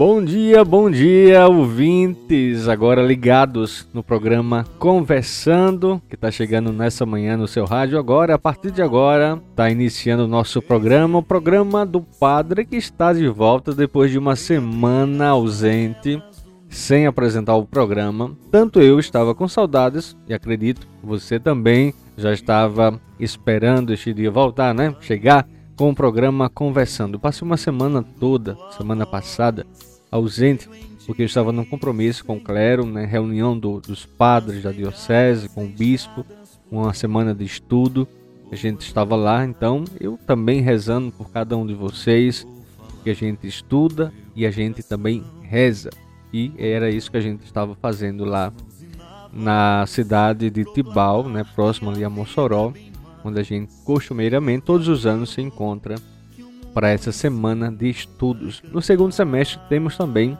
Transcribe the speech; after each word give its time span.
Bom 0.00 0.24
dia, 0.24 0.64
bom 0.64 0.90
dia, 0.90 1.46
ouvintes, 1.46 2.68
agora 2.68 3.02
ligados 3.02 3.86
no 3.92 4.02
programa 4.02 4.64
Conversando, 4.78 6.00
que 6.08 6.14
está 6.14 6.30
chegando 6.30 6.72
nessa 6.72 7.04
manhã 7.04 7.36
no 7.36 7.46
seu 7.46 7.66
rádio. 7.66 7.98
Agora, 7.98 8.34
a 8.34 8.38
partir 8.38 8.70
de 8.70 8.80
agora, 8.80 9.38
está 9.50 9.68
iniciando 9.68 10.24
o 10.24 10.26
nosso 10.26 10.62
programa, 10.62 11.18
o 11.18 11.22
programa 11.22 11.84
do 11.84 12.00
Padre 12.00 12.64
que 12.64 12.76
está 12.76 13.12
de 13.12 13.28
volta 13.28 13.74
depois 13.74 14.10
de 14.10 14.16
uma 14.16 14.36
semana 14.36 15.28
ausente, 15.28 16.18
sem 16.66 17.06
apresentar 17.06 17.56
o 17.56 17.66
programa. 17.66 18.34
Tanto 18.50 18.80
eu 18.80 18.98
estava 18.98 19.34
com 19.34 19.46
saudades, 19.46 20.16
e 20.26 20.32
acredito 20.32 20.88
você 21.04 21.38
também 21.38 21.92
já 22.16 22.32
estava 22.32 22.98
esperando 23.18 23.92
este 23.92 24.14
dia 24.14 24.30
voltar, 24.30 24.72
né? 24.72 24.96
Chegar 25.02 25.46
com 25.76 25.88
o 25.88 25.94
programa 25.94 26.50
Conversando. 26.50 27.18
Passei 27.18 27.42
uma 27.42 27.56
semana 27.56 28.02
toda, 28.02 28.54
semana 28.76 29.06
passada, 29.06 29.66
ausente, 30.10 30.68
porque 31.06 31.22
estava 31.22 31.52
num 31.52 31.64
compromisso 31.64 32.24
com 32.24 32.36
o 32.36 32.40
clero, 32.40 32.84
né, 32.84 33.04
reunião 33.04 33.58
do, 33.58 33.80
dos 33.80 34.04
padres 34.04 34.62
da 34.62 34.72
diocese, 34.72 35.48
com 35.48 35.64
o 35.64 35.68
bispo, 35.68 36.24
uma 36.70 36.92
semana 36.92 37.34
de 37.34 37.44
estudo. 37.44 38.06
A 38.50 38.56
gente 38.56 38.82
estava 38.82 39.14
lá, 39.14 39.44
então 39.44 39.84
eu 40.00 40.18
também 40.26 40.60
rezando 40.60 41.12
por 41.12 41.30
cada 41.30 41.56
um 41.56 41.66
de 41.66 41.74
vocês, 41.74 42.46
que 43.02 43.10
a 43.10 43.14
gente 43.14 43.46
estuda 43.46 44.12
e 44.34 44.44
a 44.44 44.50
gente 44.50 44.82
também 44.82 45.24
reza. 45.42 45.90
E 46.32 46.52
era 46.58 46.90
isso 46.90 47.10
que 47.10 47.16
a 47.16 47.20
gente 47.20 47.44
estava 47.44 47.74
fazendo 47.74 48.24
lá 48.24 48.52
na 49.32 49.84
cidade 49.86 50.50
de 50.50 50.64
Tibau, 50.64 51.28
né, 51.28 51.44
próximo 51.54 51.90
ali 51.90 52.04
a 52.04 52.10
Mossoró, 52.10 52.72
onde 53.24 53.38
a 53.38 53.42
gente 53.42 53.72
costumeiramente 53.84 54.64
todos 54.64 54.88
os 54.88 55.06
anos 55.06 55.30
se 55.30 55.40
encontra 55.40 55.96
para 56.72 56.90
essa 56.90 57.12
semana 57.12 57.70
de 57.70 57.88
estudos. 57.88 58.62
No 58.72 58.80
segundo 58.80 59.12
semestre 59.12 59.60
temos 59.68 59.96
também 59.96 60.36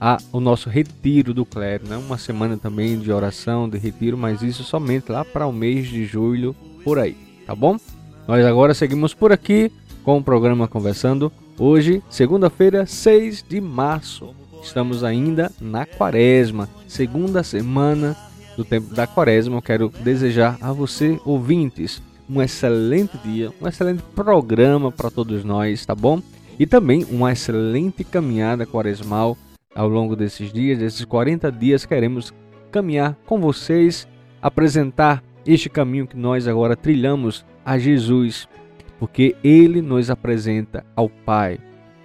a, 0.00 0.18
o 0.32 0.40
nosso 0.40 0.68
retiro 0.68 1.32
do 1.32 1.44
clero, 1.44 1.88
né? 1.88 1.96
uma 1.96 2.18
semana 2.18 2.56
também 2.56 2.98
de 2.98 3.12
oração, 3.12 3.68
de 3.68 3.78
retiro, 3.78 4.18
mas 4.18 4.42
isso 4.42 4.64
somente 4.64 5.10
lá 5.10 5.24
para 5.24 5.46
o 5.46 5.52
mês 5.52 5.88
de 5.88 6.04
julho, 6.04 6.54
por 6.82 6.98
aí, 6.98 7.16
tá 7.46 7.54
bom? 7.54 7.78
Nós 8.26 8.44
agora 8.44 8.74
seguimos 8.74 9.14
por 9.14 9.32
aqui 9.32 9.70
com 10.02 10.18
o 10.18 10.22
programa 10.22 10.68
Conversando. 10.68 11.32
Hoje, 11.58 12.02
segunda-feira, 12.10 12.84
6 12.86 13.44
de 13.48 13.60
março. 13.60 14.34
Estamos 14.62 15.04
ainda 15.04 15.52
na 15.60 15.84
quaresma, 15.84 16.68
segunda 16.88 17.42
semana 17.42 18.16
do 18.56 18.64
tempo 18.64 18.94
da 18.94 19.06
quaresma. 19.06 19.56
Eu 19.56 19.62
quero 19.62 19.88
desejar 19.88 20.56
a 20.60 20.72
você, 20.72 21.20
ouvintes, 21.24 22.02
um 22.28 22.40
excelente 22.40 23.16
dia, 23.18 23.52
um 23.60 23.66
excelente 23.66 24.02
programa 24.14 24.90
para 24.90 25.10
todos 25.10 25.44
nós, 25.44 25.84
tá 25.84 25.94
bom? 25.94 26.22
E 26.58 26.66
também 26.66 27.04
uma 27.10 27.32
excelente 27.32 28.04
caminhada 28.04 28.66
quaresmal 28.66 29.36
ao 29.74 29.88
longo 29.88 30.14
desses 30.14 30.52
dias, 30.52 30.78
desses 30.78 31.04
40 31.04 31.50
dias, 31.50 31.84
queremos 31.84 32.32
caminhar 32.70 33.16
com 33.26 33.40
vocês, 33.40 34.06
apresentar 34.40 35.22
este 35.46 35.68
caminho 35.68 36.06
que 36.06 36.16
nós 36.16 36.46
agora 36.48 36.76
trilhamos 36.76 37.44
a 37.64 37.76
Jesus, 37.78 38.48
porque 38.98 39.36
ele 39.42 39.82
nos 39.82 40.10
apresenta 40.10 40.84
ao 40.94 41.08
Pai. 41.08 41.58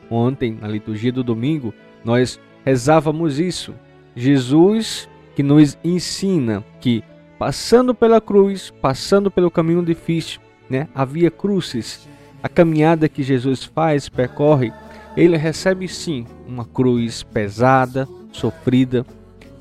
Ontem, 0.09 0.57
na 0.59 0.67
liturgia 0.67 1.11
do 1.11 1.23
domingo, 1.23 1.73
nós 2.03 2.39
rezávamos 2.65 3.39
isso. 3.39 3.73
Jesus 4.15 5.07
que 5.35 5.43
nos 5.43 5.77
ensina 5.83 6.63
que 6.81 7.03
passando 7.39 7.95
pela 7.95 8.19
cruz, 8.19 8.69
passando 8.81 9.31
pelo 9.31 9.49
caminho 9.49 9.83
difícil, 9.83 10.41
né? 10.69 10.89
Havia 10.93 11.31
cruzes. 11.31 12.05
A 12.43 12.49
caminhada 12.49 13.07
que 13.07 13.23
Jesus 13.23 13.63
faz, 13.63 14.09
percorre, 14.09 14.73
ele 15.15 15.37
recebe 15.37 15.87
sim 15.87 16.27
uma 16.45 16.65
cruz 16.65 17.23
pesada, 17.23 18.07
sofrida, 18.33 19.05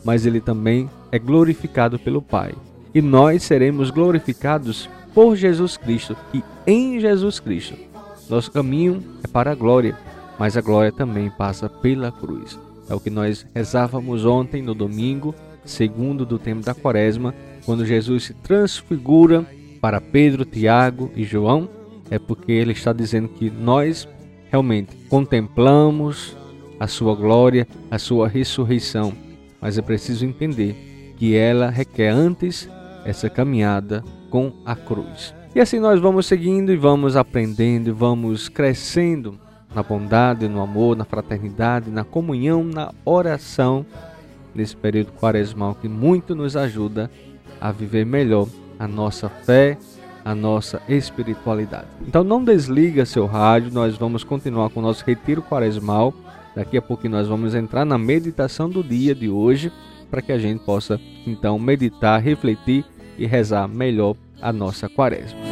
mas 0.05 0.27
ele 0.27 0.41
também 0.41 0.91
é 1.12 1.19
glorificado 1.19 1.99
pelo 2.00 2.21
Pai. 2.21 2.53
E 2.93 3.00
nós 3.00 3.44
seremos 3.44 3.91
glorificados 3.91 4.91
por 5.15 5.37
Jesus 5.37 5.77
Cristo 5.77 6.17
e 6.34 6.43
em 6.67 6.99
Jesus 6.99 7.38
Cristo. 7.38 7.77
Nosso 8.28 8.50
caminho 8.50 9.03
é 9.22 9.28
para 9.28 9.53
a 9.53 9.55
glória, 9.55 9.97
mas 10.38 10.56
a 10.56 10.61
glória 10.61 10.91
também 10.91 11.31
passa 11.31 11.69
pela 11.69 12.11
cruz. 12.11 12.59
É 12.88 12.94
o 12.94 13.00
que 13.00 13.11
nós 13.11 13.47
rezávamos 13.55 14.25
ontem 14.25 14.62
no 14.62 14.75
domingo, 14.75 15.34
segundo 15.65 16.25
do 16.27 16.38
tempo 16.38 16.65
da 16.65 16.75
quaresma, 16.75 17.34
quando 17.69 17.84
Jesus 17.84 18.23
se 18.23 18.33
transfigura 18.33 19.45
para 19.79 20.01
Pedro, 20.01 20.47
Tiago 20.47 21.11
e 21.15 21.23
João, 21.23 21.69
é 22.11 22.19
porque 22.19 22.51
ele 22.51 22.73
está 22.73 22.95
dizendo 22.95 23.29
que 23.29 23.51
nós 23.51 24.09
realmente 24.51 24.97
contemplamos 25.11 26.34
a 26.81 26.87
sua 26.87 27.15
glória, 27.15 27.69
a 27.91 27.99
sua 27.99 28.27
ressurreição, 28.27 29.12
mas 29.61 29.77
é 29.77 29.83
preciso 29.83 30.25
entender 30.25 31.15
que 31.19 31.37
ela 31.37 31.69
requer 31.69 32.09
antes 32.09 32.67
essa 33.05 33.29
caminhada 33.29 34.03
com 34.31 34.50
a 34.65 34.75
cruz. 34.75 35.35
E 35.55 35.61
assim 35.61 35.79
nós 35.79 36.00
vamos 36.00 36.25
seguindo 36.25 36.73
e 36.73 36.77
vamos 36.77 37.17
aprendendo 37.17 37.89
e 37.89 37.93
vamos 37.93 38.49
crescendo 38.49 39.39
na 39.75 39.83
bondade, 39.83 40.49
no 40.49 40.62
amor, 40.62 40.97
na 40.97 41.05
fraternidade, 41.05 41.91
na 41.91 42.03
comunhão, 42.03 42.65
na 42.65 42.95
oração 43.05 43.85
nesse 44.55 44.75
período 44.75 45.12
quaresmal 45.12 45.75
que 45.75 45.87
muito 45.87 46.35
nos 46.35 46.56
ajuda 46.56 47.11
a 47.61 47.73
viver 47.73 48.05
melhor 48.05 48.49
a 48.79 48.87
nossa 48.87 49.29
fé, 49.29 49.77
a 50.25 50.35
nossa 50.35 50.81
espiritualidade. 50.89 51.87
Então 52.07 52.23
não 52.23 52.45
desliga 52.45 53.07
seu 53.07 53.27
rádio, 53.27 53.73
nós 53.73 53.97
vamos 53.97 54.23
continuar 54.25 54.71
com 54.71 54.81
o 54.81 54.83
nosso 54.83 55.05
retiro 55.05 55.43
quaresmal. 55.43 56.13
Daqui 56.55 56.77
a 56.77 56.83
pouco 56.83 57.09
nós 57.09 57.29
vamos 57.29 57.55
entrar 57.55 57.85
na 57.85 57.97
meditação 57.97 58.69
do 58.69 58.83
dia 58.83 59.15
de 59.15 59.29
hoje, 59.29 59.73
para 60.11 60.23
que 60.23 60.32
a 60.32 60.38
gente 60.38 60.65
possa 60.65 61.00
então 61.27 61.59
meditar, 61.59 62.21
refletir 62.21 62.85
e 63.17 63.27
rezar 63.27 63.69
melhor 63.69 64.17
a 64.41 64.53
nossa 64.53 64.88
quaresma. 64.88 65.48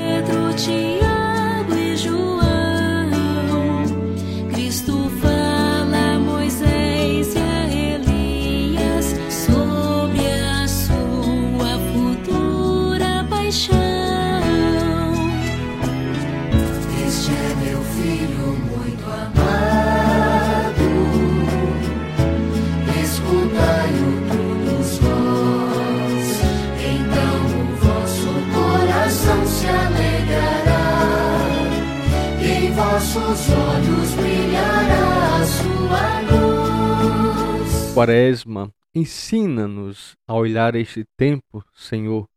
Quaresma, 37.97 38.71
ensina-nos 38.95 40.19
a 40.29 40.35
olhar 40.35 40.75
este 40.75 41.03
tempo, 41.17 41.65
Senhor, 41.75 42.29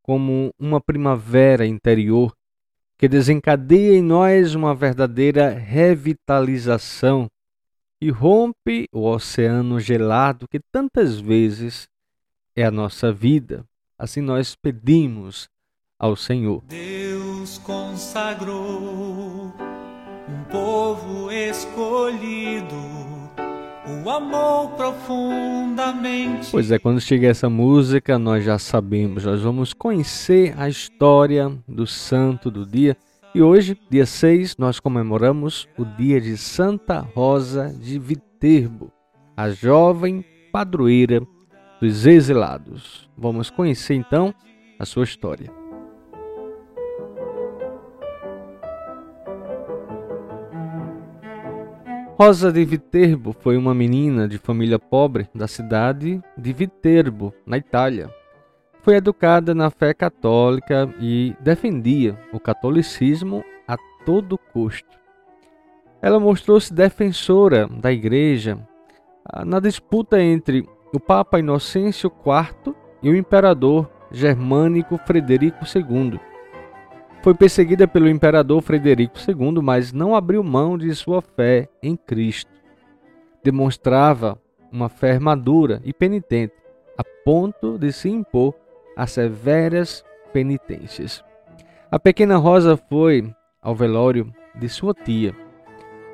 como 0.00 0.54
uma 0.56 0.80
primavera 0.80 1.66
interior 1.66 2.32
que 2.96 3.08
desencadeia 3.08 3.96
em 3.98 4.02
nós 4.02 4.54
uma 4.54 4.72
verdadeira 4.72 5.48
revitalização 5.50 7.28
e 8.00 8.08
rompe 8.08 8.86
o 8.92 9.04
oceano 9.04 9.80
gelado 9.80 10.46
que 10.46 10.60
tantas 10.70 11.18
vezes 11.18 11.88
é 12.54 12.62
a 12.62 12.70
nossa 12.70 13.12
vida. 13.12 13.64
Assim 13.98 14.20
nós 14.20 14.54
pedimos 14.54 15.48
ao 15.98 16.14
Senhor. 16.14 16.62
Deus 16.68 17.58
consagrou 17.58 19.52
um 20.28 20.44
povo 20.52 21.32
escolhido, 21.32 22.76
o 24.04 24.10
amor 24.10 24.70
profundamente. 24.72 26.50
Pois 26.50 26.70
é, 26.70 26.78
quando 26.78 27.00
chega 27.00 27.28
essa 27.28 27.48
música, 27.50 28.18
nós 28.18 28.44
já 28.44 28.58
sabemos, 28.58 29.24
nós 29.24 29.42
vamos 29.42 29.72
conhecer 29.72 30.54
a 30.58 30.68
história 30.68 31.52
do 31.66 31.86
santo 31.86 32.50
do 32.50 32.64
dia. 32.64 32.96
E 33.34 33.42
hoje, 33.42 33.78
dia 33.88 34.06
6, 34.06 34.56
nós 34.56 34.80
comemoramos 34.80 35.68
o 35.78 35.84
dia 35.84 36.20
de 36.20 36.36
Santa 36.36 37.00
Rosa 37.14 37.72
de 37.78 37.98
Viterbo, 37.98 38.90
a 39.36 39.50
jovem 39.50 40.24
padroeira 40.52 41.20
dos 41.80 42.06
exilados. 42.06 43.08
Vamos 43.16 43.50
conhecer 43.50 43.94
então 43.94 44.34
a 44.78 44.84
sua 44.84 45.04
história. 45.04 45.59
Rosa 52.22 52.52
de 52.52 52.62
Viterbo 52.66 53.32
foi 53.32 53.56
uma 53.56 53.74
menina 53.74 54.28
de 54.28 54.36
família 54.36 54.78
pobre 54.78 55.26
da 55.34 55.48
cidade 55.48 56.22
de 56.36 56.52
Viterbo, 56.52 57.32
na 57.46 57.56
Itália. 57.56 58.14
Foi 58.82 58.96
educada 58.96 59.54
na 59.54 59.70
fé 59.70 59.94
católica 59.94 60.94
e 61.00 61.34
defendia 61.40 62.18
o 62.30 62.38
catolicismo 62.38 63.42
a 63.66 63.78
todo 64.04 64.36
custo. 64.36 64.98
Ela 66.02 66.20
mostrou-se 66.20 66.70
defensora 66.74 67.66
da 67.66 67.90
igreja 67.90 68.58
ah, 69.24 69.42
na 69.42 69.58
disputa 69.58 70.20
entre 70.20 70.68
o 70.92 71.00
Papa 71.00 71.38
Inocêncio 71.38 72.12
IV 72.14 72.74
e 73.02 73.08
o 73.08 73.16
imperador 73.16 73.90
germânico 74.12 74.98
Frederico 75.06 75.64
II. 75.64 76.20
Foi 77.22 77.34
perseguida 77.34 77.86
pelo 77.86 78.08
imperador 78.08 78.62
Frederico 78.62 79.18
II, 79.18 79.60
mas 79.62 79.92
não 79.92 80.14
abriu 80.14 80.42
mão 80.42 80.78
de 80.78 80.94
sua 80.94 81.20
fé 81.20 81.68
em 81.82 81.94
Cristo. 81.94 82.50
Demonstrava 83.44 84.40
uma 84.72 84.88
fé 84.88 85.18
madura 85.18 85.82
e 85.84 85.92
penitente, 85.92 86.54
a 86.96 87.04
ponto 87.24 87.78
de 87.78 87.92
se 87.92 88.08
impor 88.08 88.54
a 88.96 89.06
severas 89.06 90.02
penitências. 90.32 91.22
A 91.90 91.98
pequena 91.98 92.38
Rosa 92.38 92.76
foi 92.76 93.30
ao 93.60 93.74
velório 93.74 94.32
de 94.54 94.68
sua 94.68 94.94
tia. 94.94 95.36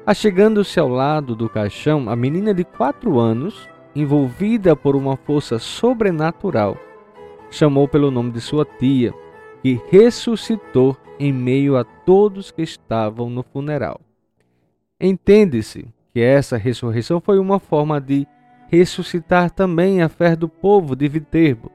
Achegando-se 0.04 0.80
ao 0.80 0.88
lado 0.88 1.36
do 1.36 1.48
caixão, 1.48 2.10
a 2.10 2.16
menina 2.16 2.52
de 2.52 2.64
quatro 2.64 3.20
anos, 3.20 3.68
envolvida 3.94 4.74
por 4.74 4.96
uma 4.96 5.16
força 5.16 5.58
sobrenatural, 5.58 6.76
chamou 7.48 7.86
pelo 7.86 8.10
nome 8.10 8.32
de 8.32 8.40
sua 8.40 8.64
tia 8.64 9.14
que 9.66 9.82
ressuscitou 9.90 10.96
em 11.18 11.32
meio 11.32 11.76
a 11.76 11.82
todos 11.82 12.52
que 12.52 12.62
estavam 12.62 13.28
no 13.28 13.42
funeral. 13.42 14.00
Entende-se 15.00 15.88
que 16.14 16.20
essa 16.20 16.56
ressurreição 16.56 17.20
foi 17.20 17.40
uma 17.40 17.58
forma 17.58 18.00
de 18.00 18.28
ressuscitar 18.68 19.50
também 19.50 20.02
a 20.02 20.08
fé 20.08 20.36
do 20.36 20.48
povo 20.48 20.94
de 20.94 21.08
Viterbo, 21.08 21.72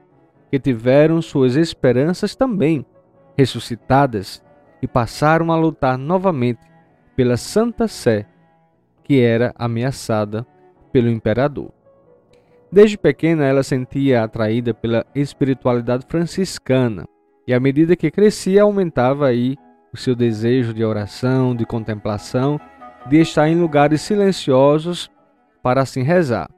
que 0.50 0.58
tiveram 0.58 1.20
suas 1.20 1.54
esperanças 1.54 2.34
também 2.34 2.86
ressuscitadas 3.36 4.42
e 4.80 4.88
passaram 4.88 5.52
a 5.52 5.56
lutar 5.58 5.98
novamente 5.98 6.62
pela 7.14 7.36
Santa 7.36 7.86
Sé, 7.86 8.26
que 9.04 9.20
era 9.20 9.52
ameaçada 9.54 10.46
pelo 10.90 11.10
imperador. 11.10 11.70
Desde 12.72 12.96
pequena 12.96 13.44
ela 13.44 13.62
sentia 13.62 14.24
atraída 14.24 14.72
pela 14.72 15.04
espiritualidade 15.14 16.06
franciscana 16.08 17.06
e 17.46 17.52
à 17.52 17.60
medida 17.60 17.96
que 17.96 18.10
crescia, 18.10 18.62
aumentava 18.62 19.26
aí 19.26 19.56
o 19.92 19.96
seu 19.96 20.14
desejo 20.14 20.72
de 20.72 20.84
oração, 20.84 21.54
de 21.54 21.66
contemplação, 21.66 22.60
de 23.06 23.20
estar 23.20 23.48
em 23.48 23.60
lugares 23.60 24.00
silenciosos 24.00 25.10
para 25.62 25.82
assim 25.82 26.02
rezar. 26.02 26.48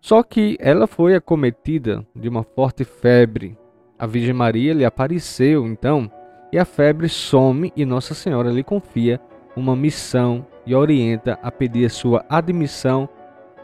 Só 0.00 0.22
que 0.22 0.56
ela 0.60 0.86
foi 0.86 1.14
acometida 1.14 2.06
de 2.14 2.28
uma 2.28 2.42
forte 2.42 2.84
febre. 2.84 3.56
A 3.98 4.06
Virgem 4.06 4.32
Maria 4.32 4.72
lhe 4.72 4.84
apareceu 4.84 5.66
então, 5.66 6.10
e 6.52 6.58
a 6.58 6.64
febre 6.64 7.08
some 7.08 7.72
e 7.76 7.84
Nossa 7.84 8.14
Senhora 8.14 8.50
lhe 8.50 8.64
confia 8.64 9.20
uma 9.54 9.76
missão 9.76 10.46
e 10.66 10.74
orienta 10.74 11.38
a 11.42 11.50
pedir 11.50 11.90
sua 11.90 12.24
admissão 12.28 13.08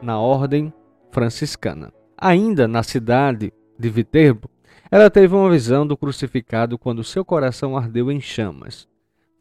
na 0.02 0.18
ordem 0.18 0.72
franciscana. 1.10 1.92
Ainda 2.16 2.68
na 2.68 2.82
cidade 2.82 3.52
de 3.78 3.88
Viterbo, 3.88 4.48
ela 4.90 5.10
teve 5.10 5.34
uma 5.34 5.50
visão 5.50 5.86
do 5.86 5.96
crucificado 5.96 6.78
quando 6.78 7.02
seu 7.02 7.24
coração 7.24 7.76
ardeu 7.76 8.10
em 8.10 8.20
chamas. 8.20 8.88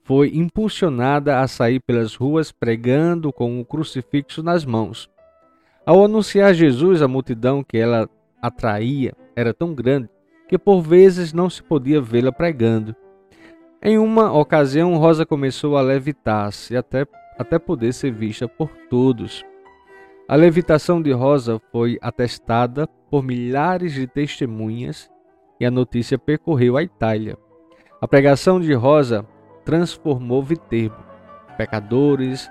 Foi 0.04 0.32
impulsionada 0.36 1.40
a 1.40 1.48
sair 1.48 1.80
pelas 1.80 2.16
ruas 2.16 2.52
pregando 2.52 3.32
com 3.32 3.60
o 3.60 3.66
crucifixo 3.66 4.42
nas 4.42 4.66
mãos. 4.66 5.10
Ao 5.86 6.04
anunciar 6.04 6.54
Jesus, 6.54 7.02
a 7.02 7.08
multidão 7.08 7.64
que 7.64 7.78
ela 7.78 8.10
atraía 8.42 9.14
era 9.36 9.54
tão 9.54 9.74
grande 9.74 10.10
que 10.48 10.58
por 10.58 10.82
vezes 10.82 11.34
não 11.34 11.50
se 11.50 11.62
podia 11.62 12.02
vê-la 12.02 12.32
pregando. 12.32 12.96
Em 13.82 13.98
uma 13.98 14.32
ocasião, 14.32 14.98
Rosa 14.98 15.26
começou 15.26 15.78
a 15.78 15.82
levitar-se 15.82 16.76
até, 16.76 17.06
até 17.38 17.60
poder 17.60 17.94
ser 17.94 18.12
vista 18.12 18.48
por 18.48 18.70
todos. 18.90 19.44
A 20.28 20.36
levitação 20.36 21.00
de 21.00 21.12
Rosa 21.12 21.62
foi 21.72 22.00
atestada 22.02 22.88
por 23.12 23.24
milhares 23.24 23.94
de 23.94 24.08
testemunhas 24.08 25.10
e 25.60 25.66
a 25.66 25.72
notícia 25.72 26.18
percorreu 26.18 26.78
a 26.78 26.84
Itália. 26.84 27.38
A 28.02 28.08
pregação 28.08 28.60
de 28.60 28.74
Rosa 28.74 29.26
transformou 29.64 30.44
Viterbo. 30.44 31.04
Pecadores 31.58 32.50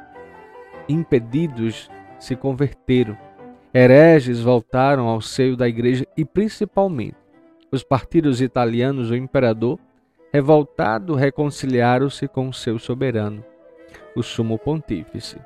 impedidos 0.88 1.90
se 2.18 2.34
converteram. 2.34 3.16
Hereges 3.72 4.40
voltaram 4.40 5.08
ao 5.08 5.20
seio 5.20 5.56
da 5.56 5.68
igreja 5.68 6.06
e, 6.16 6.24
principalmente, 6.24 7.16
os 7.70 7.82
partidos 7.82 8.40
italianos 8.40 9.08
do 9.08 9.16
imperador, 9.16 9.78
revoltado, 10.32 11.14
reconciliaram-se 11.14 12.28
com 12.28 12.52
seu 12.52 12.78
soberano, 12.78 13.44
o 14.14 14.22
sumo 14.22 14.58
pontífice. 14.58 15.38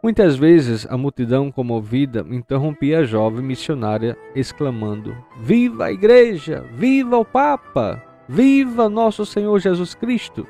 Muitas 0.00 0.36
vezes 0.36 0.86
a 0.88 0.96
multidão 0.96 1.50
comovida 1.50 2.24
interrompia 2.30 3.00
a 3.00 3.04
jovem 3.04 3.44
missionária, 3.44 4.16
exclamando: 4.32 5.16
Viva 5.40 5.86
a 5.86 5.92
Igreja! 5.92 6.64
Viva 6.74 7.18
o 7.18 7.24
Papa! 7.24 8.00
Viva 8.28 8.88
nosso 8.88 9.26
Senhor 9.26 9.58
Jesus 9.58 9.94
Cristo! 9.96 10.46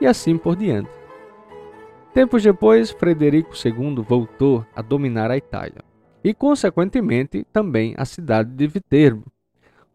E 0.00 0.06
assim 0.06 0.36
por 0.36 0.54
diante. 0.54 0.90
Tempos 2.12 2.42
depois, 2.42 2.90
Frederico 2.90 3.54
II 3.54 4.02
voltou 4.06 4.66
a 4.76 4.82
dominar 4.82 5.30
a 5.30 5.36
Itália 5.36 5.82
e, 6.22 6.34
consequentemente, 6.34 7.46
também 7.52 7.94
a 7.96 8.04
cidade 8.04 8.50
de 8.50 8.66
Viterbo. 8.66 9.24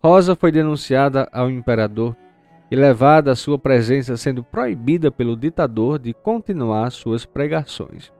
Rosa 0.01 0.35
foi 0.35 0.51
denunciada 0.51 1.29
ao 1.31 1.49
imperador 1.49 2.15
e 2.71 2.75
levada 2.75 3.31
à 3.31 3.35
sua 3.35 3.59
presença, 3.59 4.17
sendo 4.17 4.43
proibida 4.43 5.11
pelo 5.11 5.37
ditador 5.37 5.99
de 5.99 6.11
continuar 6.13 6.91
suas 6.91 7.23
pregações. 7.23 8.11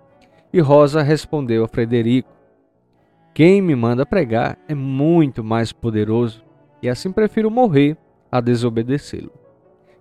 E 0.54 0.62
Rosa 0.62 1.02
respondeu 1.02 1.64
a 1.64 1.68
Frederico: 1.68 2.30
Quem 3.34 3.60
me 3.60 3.76
manda 3.76 4.06
pregar 4.06 4.56
é 4.68 4.76
muito 4.76 5.44
mais 5.44 5.74
poderoso, 5.74 6.44
e 6.80 6.88
assim 6.88 7.12
prefiro 7.12 7.50
morrer 7.50 7.98
a 8.32 8.40
desobedecê-lo. 8.40 9.32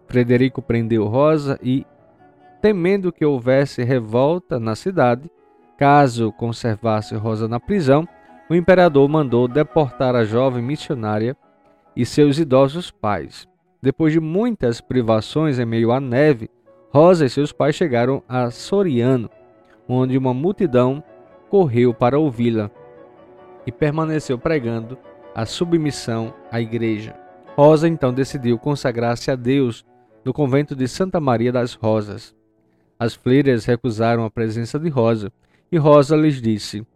Frederico 0.07 0.61
prendeu 0.61 1.07
Rosa 1.07 1.59
e, 1.63 1.87
temendo 2.61 3.11
que 3.11 3.25
houvesse 3.25 3.83
revolta 3.83 4.61
na 4.61 4.75
cidade, 4.75 5.31
caso 5.79 6.31
conservasse 6.33 7.15
Rosa 7.15 7.49
na 7.49 7.59
prisão, 7.59 8.07
o 8.51 8.55
imperador 8.55 9.09
mandou 9.09 9.49
deportar 9.49 10.15
a 10.15 10.23
jovem 10.23 10.63
missionária 10.63 11.35
e 11.97 12.05
seus 12.05 12.39
idosos 12.39 12.91
pais. 12.91 13.49
Depois 13.81 14.13
de 14.13 14.21
muitas 14.21 14.83
privações 14.83 15.59
em 15.59 15.65
meio 15.65 15.91
à 15.91 15.99
neve, 15.99 16.51
Rosa 16.91 17.25
e 17.25 17.31
seus 17.31 17.53
pais 17.53 17.75
chegaram 17.75 18.23
a 18.29 18.51
Soriano, 18.51 19.31
onde 19.93 20.17
uma 20.17 20.33
multidão 20.33 21.03
correu 21.49 21.93
para 21.93 22.19
ouvi-la 22.19 22.71
e 23.67 23.73
permaneceu 23.73 24.39
pregando 24.39 24.99
a 25.35 25.47
submissão 25.47 26.33
à 26.51 26.61
igreja. 26.61 27.15
Rosa 27.57 27.87
então 27.89 28.13
decidiu 28.13 28.59
consagrar-se 28.59 29.31
a 29.31 29.37
Deus 29.37 29.85
no 30.25 30.33
convento 30.33 30.75
de 30.75 30.89
Santa 30.89 31.21
Maria 31.21 31.53
das 31.53 31.75
Rosas. 31.75 32.35
As 32.99 33.15
freiras 33.15 33.65
recusaram 33.65 34.25
a 34.25 34.31
presença 34.31 34.79
de 34.79 34.89
Rosa, 34.89 35.33
e 35.71 35.77
Rosa 35.77 36.17
lhes 36.17 36.41
disse: 36.41 36.87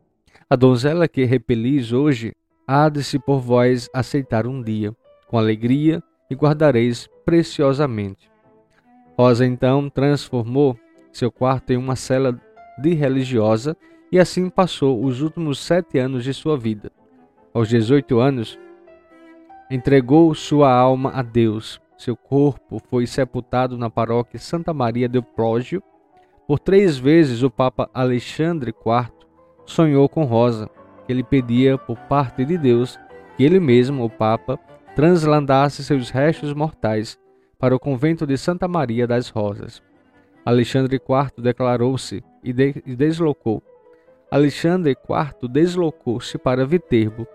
A 0.49 0.57
donzela 0.57 1.09
que 1.09 1.25
repelis 1.25 1.93
hoje 1.93 2.33
há 2.67 2.89
de 2.89 3.03
se 3.03 3.19
por 3.19 3.41
vós 3.41 3.89
aceitar 3.93 4.47
um 4.47 4.63
dia, 4.63 4.95
com 5.29 5.39
alegria, 5.39 6.03
e 6.31 6.35
guardareis 6.35 7.09
preciosamente. 7.25 8.31
Rosa 9.19 9.47
então 9.47 9.89
transformou 9.89 10.79
seu 11.13 11.31
quarto 11.31 11.73
em 11.73 11.77
uma 11.77 11.97
cela 11.97 12.39
de 12.79 12.95
religiosa 12.95 13.77
e 14.11 14.19
assim 14.19 14.49
passou 14.49 15.05
os 15.05 15.21
últimos 15.21 15.59
sete 15.59 15.99
anos 15.99 16.25
de 16.25 16.33
sua 16.33 16.57
vida. 16.57 16.91
Aos 17.53 17.69
18 17.69 18.19
anos, 18.19 18.59
entregou 19.71 20.35
sua 20.35 20.73
alma 20.73 21.11
a 21.15 21.23
Deus. 21.23 21.81
Seu 21.97 22.17
corpo 22.17 22.81
foi 22.91 23.07
sepultado 23.07 23.79
na 23.79 23.89
paróquia 23.89 24.39
Santa 24.39 24.73
Maria 24.75 25.09
del 25.09 25.23
Prógio. 25.23 25.83
Por 26.47 26.59
três 26.59 26.99
vezes 26.99 27.43
o 27.43 27.51
Papa 27.51 27.91
Alexandre 27.93 28.71
IV 28.71 29.11
sonhou 29.65 30.09
com 30.09 30.25
Rosa, 30.25 30.69
que 31.05 31.13
ele 31.13 31.25
pedia 31.25 31.77
por 31.79 31.97
parte 32.01 32.45
de 32.45 32.57
Deus 32.57 32.99
que 33.37 33.45
ele 33.45 33.61
mesmo, 33.61 34.05
o 34.05 34.11
Papa, 34.11 34.59
translandasse 34.95 35.85
seus 35.85 36.11
restos 36.11 36.55
mortais 36.55 37.19
para 37.59 37.77
o 37.77 37.79
convento 37.79 38.27
de 38.27 38.37
Santa 38.39 38.67
Maria 38.67 39.07
das 39.07 39.29
Rosas. 39.29 39.83
Alexandre 40.47 40.95
IV 40.95 41.43
declarou-se 41.43 42.23
e, 42.45 42.53
de 42.53 42.81
e 42.87 42.95
deslocou. 42.95 43.61
Alexandre 44.31 44.93
IV 44.93 45.49
deslocou-se 45.49 46.39
para 46.39 46.65
Viterbo. 46.65 47.27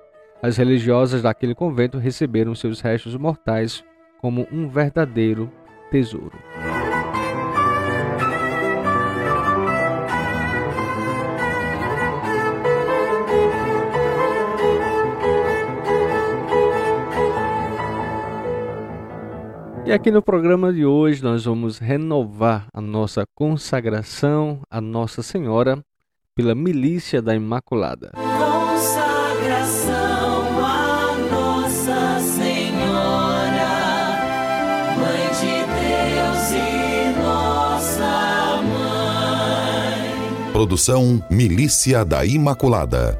As 0.42 0.56
religiosas 0.56 1.22
daquele 1.22 1.54
convento 1.54 1.98
receberam 1.98 2.56
seus 2.56 2.80
restos 2.80 3.18
mortais 3.18 3.84
como 4.22 4.48
um 4.50 4.70
verdadeiro 4.70 5.52
tesouro. 5.92 6.38
E 19.84 19.92
aqui 19.92 20.12
no 20.12 20.22
programa 20.22 20.72
de 20.72 20.86
hoje 20.86 21.24
nós 21.24 21.46
vamos 21.46 21.80
renovar 21.80 22.68
a 22.72 22.80
nossa 22.80 23.24
consagração 23.34 24.62
a 24.70 24.80
Nossa 24.80 25.24
Senhora 25.24 25.84
pela 26.36 26.54
Milícia 26.54 27.20
da 27.20 27.34
Imaculada. 27.34 28.12
Consagração 28.14 29.94
a 30.64 31.18
Nossa 31.32 32.20
Senhora, 32.20 33.68
Mãe 34.98 35.28
de 35.40 35.66
Deus 35.66 36.52
e 36.52 37.20
Nossa 37.20 38.62
Mãe. 38.62 40.52
Produção 40.54 41.26
Milícia 41.28 42.06
da 42.06 42.24
Imaculada. 42.24 43.20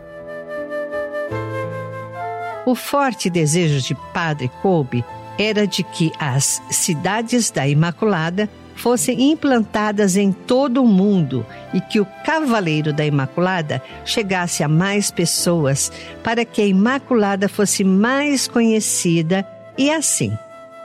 O 2.68 2.76
forte 2.76 3.32
desejo 3.32 3.82
de 3.82 3.96
Padre 4.14 4.48
Kolbe 4.62 5.04
era 5.42 5.66
de 5.66 5.84
que 5.84 6.12
as 6.20 6.62
cidades 6.70 7.50
da 7.50 7.68
Imaculada 7.68 8.48
fossem 8.76 9.32
implantadas 9.32 10.16
em 10.16 10.32
todo 10.32 10.84
o 10.84 10.88
mundo 10.88 11.46
e 11.74 11.82
que 11.82 12.00
o 12.00 12.06
Cavaleiro 12.24 12.94
da 12.94 13.06
Imaculada 13.06 13.82
chegasse 14.06 14.64
a 14.64 14.68
mais 14.68 15.10
pessoas 15.10 15.92
para 16.24 16.46
que 16.46 16.62
a 16.62 16.66
Imaculada 16.66 17.50
fosse 17.50 17.84
mais 17.84 18.48
conhecida 18.48 19.48
e 19.78 19.90
assim 19.90 20.32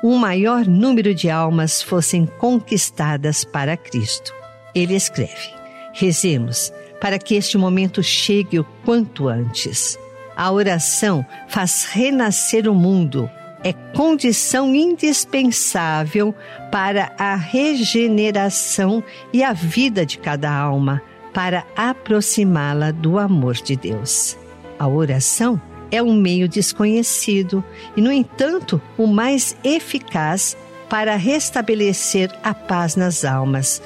um 0.02 0.16
maior 0.16 0.66
número 0.66 1.14
de 1.14 1.28
almas 1.28 1.82
fossem 1.82 2.24
conquistadas 2.24 3.44
para 3.44 3.76
Cristo. 3.76 4.32
Ele 4.74 4.94
escreve: 4.94 5.54
Rezemos 5.92 6.72
para 7.00 7.18
que 7.18 7.34
este 7.34 7.58
momento 7.58 8.02
chegue 8.02 8.58
o 8.58 8.64
quanto 8.84 9.28
antes. 9.28 9.98
A 10.34 10.50
oração 10.50 11.24
faz 11.48 11.84
renascer 11.84 12.68
o 12.68 12.74
mundo 12.74 13.30
é 13.66 13.72
condição 13.72 14.72
indispensável 14.72 16.32
para 16.70 17.12
a 17.18 17.34
regeneração 17.34 19.02
e 19.32 19.42
a 19.42 19.52
vida 19.52 20.06
de 20.06 20.18
cada 20.18 20.48
alma, 20.56 21.02
para 21.34 21.64
aproximá-la 21.74 22.92
do 22.92 23.18
amor 23.18 23.54
de 23.54 23.74
Deus. 23.74 24.38
A 24.78 24.86
oração 24.86 25.60
é 25.90 26.00
um 26.00 26.14
meio 26.14 26.48
desconhecido 26.48 27.64
e, 27.96 28.00
no 28.00 28.12
entanto, 28.12 28.80
o 28.96 29.04
mais 29.04 29.56
eficaz 29.64 30.56
para 30.88 31.16
restabelecer 31.16 32.30
a 32.44 32.54
paz 32.54 32.94
nas 32.94 33.24
almas, 33.24 33.82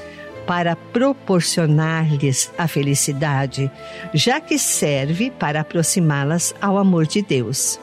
para 0.46 0.76
proporcionar-lhes 0.76 2.52
a 2.58 2.68
felicidade, 2.68 3.70
já 4.12 4.42
que 4.42 4.58
serve 4.58 5.30
para 5.30 5.62
aproximá-las 5.62 6.54
ao 6.60 6.76
amor 6.76 7.06
de 7.06 7.22
Deus 7.22 7.80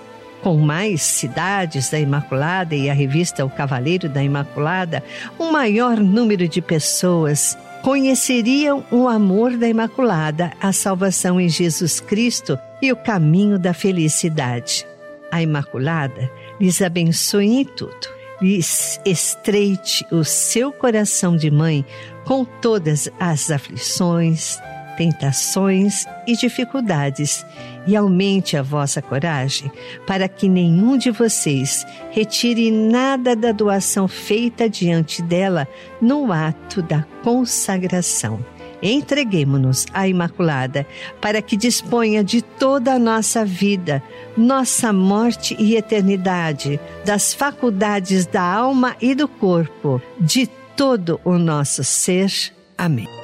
com 0.48 0.56
mais 0.56 1.01
cidades 1.01 1.89
da 1.89 2.00
Imaculada 2.00 2.74
e 2.74 2.89
a 2.89 2.94
revista 2.94 3.44
O 3.44 3.50
Cavaleiro 3.50 4.08
da 4.08 4.24
Imaculada, 4.24 5.04
um 5.38 5.51
maior 5.51 5.98
número 5.98 6.48
de 6.48 6.62
pessoas 6.62 7.58
conheceriam 7.82 8.82
o 8.89 9.10
amor 9.10 9.58
da 9.58 9.68
Imaculada, 9.68 10.54
a 10.62 10.72
salvação 10.72 11.38
em 11.38 11.50
Jesus 11.50 12.00
Cristo 12.00 12.58
e 12.82 12.94
o 12.94 12.96
caminho 12.96 13.60
da 13.60 13.74
felicidade. 13.74 14.88
A 15.30 15.42
Imaculada 15.42 16.32
lhes 16.62 16.82
abençoe 16.82 17.48
em 17.48 17.66
tudo, 17.66 18.08
lhes 18.42 19.01
estreite 19.04 20.06
o 20.13 20.24
seu 20.24 20.72
coração 20.72 21.36
de 21.36 21.51
mãe 21.51 21.86
com 22.24 22.46
todas 22.46 23.10
as 23.20 23.51
aflições, 23.51 24.58
tentações 24.96 26.06
e 26.25 26.38
dificuldades 26.38 27.46
e 27.88 27.96
aumente 27.96 28.58
a 28.58 28.62
vossa 28.62 29.01
coragem, 29.01 29.72
para 30.06 30.27
que 30.27 30.50
nenhum 30.50 30.98
de 30.98 31.10
vocês 31.10 31.86
retire 32.12 32.70
nada 32.70 33.36
da 33.36 33.51
doação 33.51 34.08
feita 34.08 34.70
diante 34.70 35.22
dela 35.22 35.67
no 36.01 36.32
ato 36.32 36.82
da 36.82 37.06
consagração. 37.24 38.39
Entreguemo-nos 38.82 39.86
à 39.91 40.08
Imaculada 40.08 40.86
para 41.20 41.41
que 41.41 41.58
disponha 41.58 42.24
de 42.24 42.41
toda 42.41 42.94
a 42.94 43.00
nossa 43.00 43.44
vida, 43.44 44.03
nossa 44.36 44.94
morte 44.94 45.56
e 45.58 45.75
eternidade, 45.75 46.79
das 47.03 47.34
faculdades 47.34 48.27
da 48.27 48.44
alma 48.44 48.96
e 49.01 49.15
do 49.15 49.27
corpo, 49.27 50.01
de 50.20 50.48
todo 50.75 51.20
o 51.25 51.39
nosso 51.39 51.84
ser. 51.84 52.32
Amém. 52.77 53.17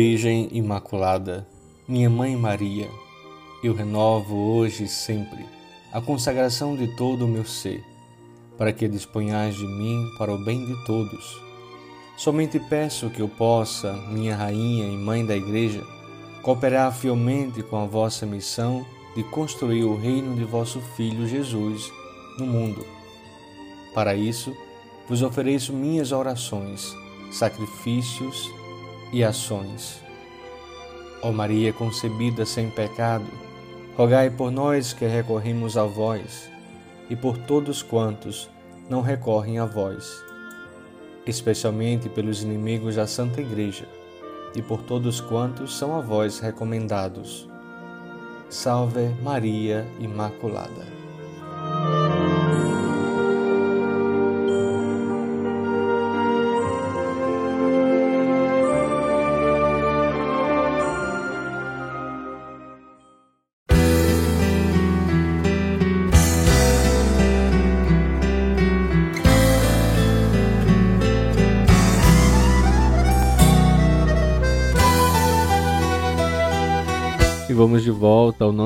Virgem 0.00 0.48
Imaculada, 0.52 1.44
minha 1.88 2.08
Mãe 2.08 2.36
Maria, 2.36 2.88
eu 3.64 3.74
renovo 3.74 4.36
hoje 4.36 4.84
e 4.84 4.88
sempre 4.88 5.44
a 5.92 6.00
consagração 6.00 6.76
de 6.76 6.86
todo 6.94 7.24
o 7.24 7.28
meu 7.28 7.44
ser, 7.44 7.82
para 8.56 8.72
que 8.72 8.86
disponhais 8.86 9.56
de 9.56 9.66
mim 9.66 10.08
para 10.16 10.32
o 10.32 10.38
bem 10.38 10.64
de 10.64 10.86
todos. 10.86 11.42
Somente 12.16 12.60
peço 12.60 13.10
que 13.10 13.20
eu 13.20 13.28
possa, 13.28 13.92
minha 14.08 14.36
Rainha 14.36 14.86
e 14.86 14.96
Mãe 14.96 15.26
da 15.26 15.36
Igreja, 15.36 15.82
cooperar 16.42 16.94
fielmente 16.94 17.60
com 17.64 17.76
a 17.78 17.84
vossa 17.84 18.24
missão 18.24 18.86
de 19.16 19.24
construir 19.24 19.82
o 19.82 19.96
reino 19.96 20.36
de 20.36 20.44
vosso 20.44 20.80
Filho 20.96 21.26
Jesus 21.26 21.92
no 22.38 22.46
mundo. 22.46 22.86
Para 23.92 24.14
isso, 24.14 24.56
vos 25.08 25.22
ofereço 25.22 25.72
minhas 25.72 26.12
orações, 26.12 26.94
sacrifícios 27.32 28.57
e 29.12 29.24
ações. 29.24 30.02
Ó 31.22 31.32
Maria 31.32 31.72
concebida 31.72 32.46
sem 32.46 32.70
pecado, 32.70 33.26
rogai 33.96 34.30
por 34.30 34.50
nós 34.50 34.92
que 34.92 35.06
recorremos 35.06 35.76
a 35.76 35.84
vós 35.84 36.50
e 37.10 37.16
por 37.16 37.36
todos 37.38 37.82
quantos 37.82 38.48
não 38.88 39.00
recorrem 39.00 39.58
a 39.58 39.64
vós, 39.64 40.22
especialmente 41.26 42.08
pelos 42.08 42.42
inimigos 42.42 42.96
da 42.96 43.06
Santa 43.06 43.40
Igreja 43.40 43.86
e 44.54 44.62
por 44.62 44.82
todos 44.82 45.20
quantos 45.20 45.76
são 45.76 45.96
a 45.96 46.00
vós 46.00 46.38
recomendados. 46.38 47.48
Salve 48.48 49.08
Maria 49.22 49.86
Imaculada. 49.98 50.97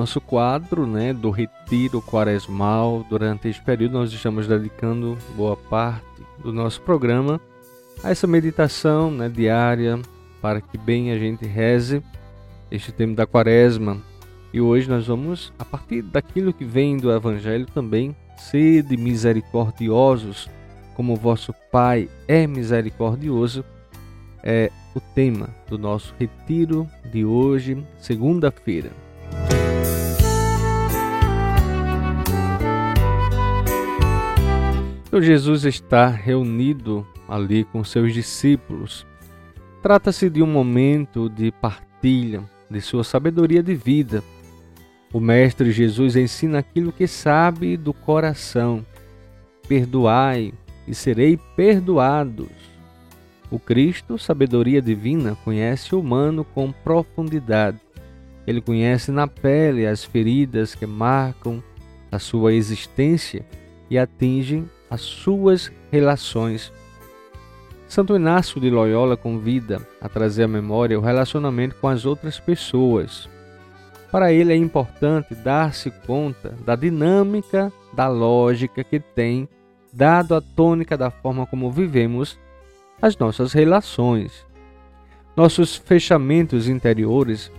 Nosso 0.03 0.21
quadro, 0.21 0.85
né, 0.85 1.13
do 1.13 1.31
retiro 1.31 2.03
quaresmal. 2.03 3.07
Durante 3.09 3.49
este 3.49 3.63
período 3.63 3.93
nós 3.93 4.13
estamos 4.13 4.49
dedicando 4.49 5.17
boa 5.37 5.57
parte 5.57 6.05
do 6.43 6.53
nosso 6.53 6.81
programa 6.83 7.41
a 8.03 8.11
essa 8.11 8.27
meditação, 8.27 9.13
né, 9.13 9.29
diária, 9.29 10.01
para 10.41 10.61
que 10.61 10.77
bem 10.77 11.13
a 11.13 11.19
gente 11.19 11.47
reze 11.47 12.03
este 12.69 12.91
tempo 12.91 13.15
da 13.15 13.27
quaresma. 13.27 13.97
E 14.53 14.61
hoje 14.61 14.89
nós 14.89 15.07
vamos, 15.07 15.53
a 15.57 15.65
partir 15.65 16.03
daquilo 16.03 16.53
que 16.53 16.65
vem 16.65 16.97
do 16.97 17.13
Evangelho 17.13 17.67
também, 17.67 18.15
sede 18.37 18.97
misericordiosos, 18.97 20.51
como 20.95 21.15
vosso 21.15 21.55
Pai 21.71 22.09
é 22.27 22.45
misericordioso, 22.45 23.65
é 24.43 24.69
o 24.97 25.01
tema 25.01 25.49
do 25.69 25.79
nosso 25.79 26.13
retiro 26.19 26.89
de 27.13 27.25
hoje, 27.25 27.81
segunda-feira. 28.01 28.91
Então 35.13 35.21
Jesus 35.21 35.67
está 35.67 36.09
reunido 36.09 37.07
ali 37.29 37.65
com 37.65 37.85
seus 37.85 38.15
discípulos. 38.15 39.07
Trata-se 39.83 40.31
de 40.31 40.43
um 40.43 40.47
momento 40.47 41.29
de 41.29 41.53
partilha 41.53 42.43
de 42.71 42.81
sua 42.81 43.05
sabedoria 43.05 43.63
de 43.63 43.75
vida. 43.75 44.25
O 45.13 45.21
Mestre 45.21 45.71
Jesus 45.71 46.17
ensina 46.17 46.61
aquilo 46.61 46.91
que 46.91 47.07
sabe 47.07 47.77
do 47.77 47.93
coração. 47.93 48.87
Perdoai 49.69 50.55
e 50.89 50.95
serei 50.95 51.39
perdoados. 51.55 52.49
O 53.51 53.59
Cristo, 53.59 54.17
sabedoria 54.17 54.81
divina, 54.81 55.37
conhece 55.45 55.95
o 55.95 56.01
humano 56.01 56.43
com 56.43 56.73
profundidade. 56.73 57.79
Ele 58.47 58.63
conhece 58.63 59.13
na 59.13 59.29
pele 59.29 59.87
as 59.87 60.03
feridas 60.03 60.75
que 60.75 60.87
marcam 60.87 61.63
a 62.11 62.19
sua 62.19 62.55
existência 62.55 63.45
e 63.91 63.99
atingem 63.99 64.67
as 64.93 65.01
suas 65.01 65.73
relações. 65.91 66.71
Santo 67.89 68.15
Inácio 68.15 68.61
de 68.61 68.69
Loyola 68.69 69.17
convida 69.17 69.81
a 69.99 70.07
trazer 70.07 70.43
à 70.43 70.49
memória 70.49 70.99
o 70.99 71.03
relacionamento 71.03 71.77
com 71.77 71.89
as 71.89 72.05
outras 72.05 72.39
pessoas. 72.39 73.27
Para 74.11 74.35
ele 74.35 74.53
é 74.53 74.57
importante 74.57 75.35
dar-se 75.35 75.91
conta 76.07 76.55
da 76.63 76.77
dinâmica, 76.77 77.73
da 77.95 78.07
lógica 78.07 78.85
que 78.85 79.01
tem 79.01 79.49
dado 79.91 80.35
a 80.35 80.43
tônica 80.43 80.95
da 80.95 81.11
forma 81.11 81.47
como 81.47 81.71
vivemos 81.71 82.39
as 83.01 83.17
nossas 83.17 83.55
relações. 83.55 84.45
Nossos 85.35 85.75
fechamentos 85.75 86.69
interiores, 86.69 87.51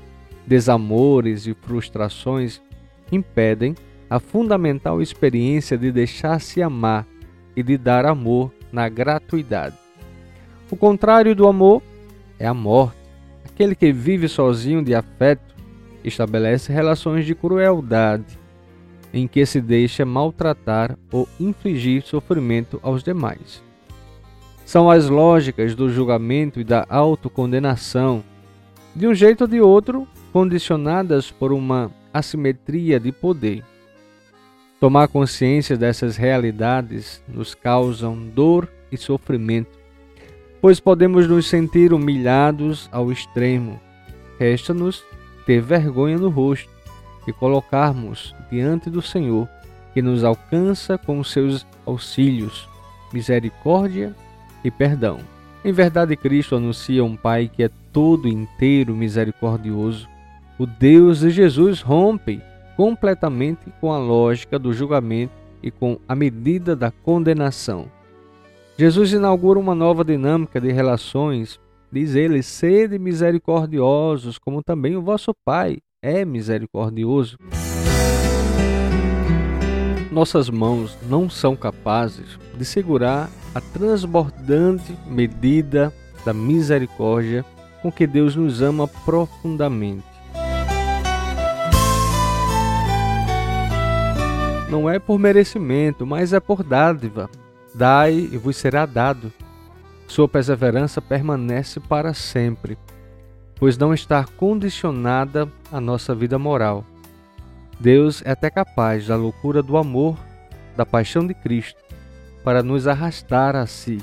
desamores 0.46 1.48
e 1.48 1.56
frustrações 1.56 2.62
impedem 3.12 3.74
a 4.08 4.20
fundamental 4.20 5.02
experiência 5.02 5.76
de 5.76 5.92
deixar-se 5.92 6.62
amar 6.62 7.08
e 7.56 7.64
de 7.64 7.78
dar 7.78 8.06
amor 8.06 8.52
na 8.72 8.90
gratuidade. 8.90 9.76
O 10.72 10.76
contrário 10.76 11.36
do 11.36 11.48
amor 11.48 11.82
é 12.40 12.48
a 12.48 12.54
morte. 12.54 12.98
Aquele 13.46 13.76
que 13.76 13.94
vive 13.94 14.28
sozinho 14.28 14.84
de 14.84 14.96
afeto 14.96 15.54
estabelece 16.04 16.74
relações 16.74 17.26
de 17.26 17.36
crueldade, 17.36 18.40
em 19.14 19.28
que 19.28 19.46
se 19.46 19.62
deixa 19.62 20.04
maltratar 20.06 20.98
ou 21.12 21.30
infligir 21.40 22.02
sofrimento 22.02 22.80
aos 22.82 23.04
demais. 23.04 23.62
São 24.66 24.90
as 24.90 25.08
lógicas 25.08 25.76
do 25.76 25.90
julgamento 25.90 26.60
e 26.60 26.64
da 26.64 26.86
autocondenação, 26.90 28.24
de 28.96 29.08
um 29.08 29.14
jeito 29.14 29.42
ou 29.42 29.48
de 29.48 29.62
outro, 29.62 30.08
condicionadas 30.32 31.30
por 31.30 31.52
uma 31.52 31.92
assimetria 32.12 33.00
de 33.00 33.12
poder. 33.12 33.64
Tomar 34.84 35.08
consciência 35.08 35.78
dessas 35.78 36.18
realidades 36.18 37.24
nos 37.26 37.56
causam 37.56 38.18
dor 38.18 38.68
e 38.92 38.98
sofrimento, 38.98 39.80
pois 40.62 40.78
podemos 40.78 41.26
nos 41.26 41.48
sentir 41.48 41.94
humilhados 41.94 42.90
ao 42.92 43.10
extremo. 43.10 43.80
Resta-nos 44.38 45.02
ter 45.46 45.62
vergonha 45.62 46.18
no 46.18 46.28
rosto 46.28 46.70
e 47.26 47.32
colocarmos 47.32 48.36
diante 48.52 48.90
do 48.90 49.02
Senhor, 49.02 49.48
que 49.94 50.02
nos 50.02 50.22
alcança 50.22 50.98
com 50.98 51.24
seus 51.24 51.66
auxílios, 51.86 52.68
misericórdia 53.14 54.14
e 54.66 54.70
perdão. 54.70 55.20
Em 55.64 55.72
verdade, 55.72 56.18
Cristo 56.18 56.58
anuncia 56.58 57.06
um 57.06 57.16
Pai 57.16 57.50
que 57.50 57.64
é 57.64 57.70
todo 57.94 58.28
inteiro 58.28 58.94
misericordioso. 58.94 60.10
O 60.60 60.66
Deus 60.66 61.22
de 61.22 61.30
Jesus 61.30 61.80
rompe 61.80 62.42
completamente 62.76 63.72
com 63.80 63.92
a 63.92 63.98
lógica 63.98 64.58
do 64.58 64.74
julgamento 64.74 65.34
e 65.62 65.72
com 65.72 65.98
a 66.08 66.16
medida 66.16 66.76
da 66.76 66.92
condenação. 66.92 67.88
Jesus 68.78 69.14
inaugura 69.14 69.60
uma 69.60 69.76
nova 69.76 70.04
dinâmica 70.04 70.60
de 70.60 70.72
relações, 70.72 71.60
diz 71.92 72.16
ele: 72.16 72.42
sede 72.42 72.98
misericordiosos, 72.98 74.38
como 74.38 74.64
também 74.64 74.96
o 74.96 75.02
vosso 75.02 75.32
Pai 75.46 75.78
é 76.02 76.26
misericordioso. 76.26 77.38
Nossas 80.12 80.50
mãos 80.50 80.98
não 81.10 81.30
são 81.30 81.56
capazes 81.56 82.38
de 82.56 82.66
segurar 82.66 83.30
a 83.56 83.62
transbordante 83.62 84.96
medida 85.08 85.94
da 86.26 86.34
misericórdia 86.34 87.44
com 87.82 87.92
que 87.92 88.06
Deus 88.06 88.36
nos 88.36 88.62
ama 88.62 88.88
profundamente. 88.88 90.13
Não 94.74 94.90
é 94.90 94.98
por 94.98 95.20
merecimento, 95.20 96.04
mas 96.04 96.34
é 96.34 96.40
por 96.40 96.64
dádiva. 96.64 97.30
Dai 97.76 98.12
e 98.32 98.38
vos 98.38 98.58
será 98.58 98.88
dado. 98.88 99.32
Sua 100.08 100.28
perseverança 100.28 101.00
permanece 101.00 101.80
para 101.80 102.12
sempre, 102.16 102.76
pois 103.56 103.78
não 103.78 103.94
está 103.94 104.26
condicionada 104.26 105.48
à 105.72 105.80
nossa 105.80 106.16
vida 106.16 106.40
moral. 106.40 106.84
Deus 107.80 108.24
é 108.26 108.32
até 108.32 108.50
capaz 108.50 109.06
da 109.06 109.16
loucura 109.16 109.62
do 109.62 109.78
amor, 109.78 110.18
da 110.76 110.88
paixão 110.88 111.28
de 111.28 111.36
Cristo, 111.36 111.80
para 112.44 112.64
nos 112.64 112.88
arrastar 112.88 113.56
a 113.56 113.68
si. 113.68 114.00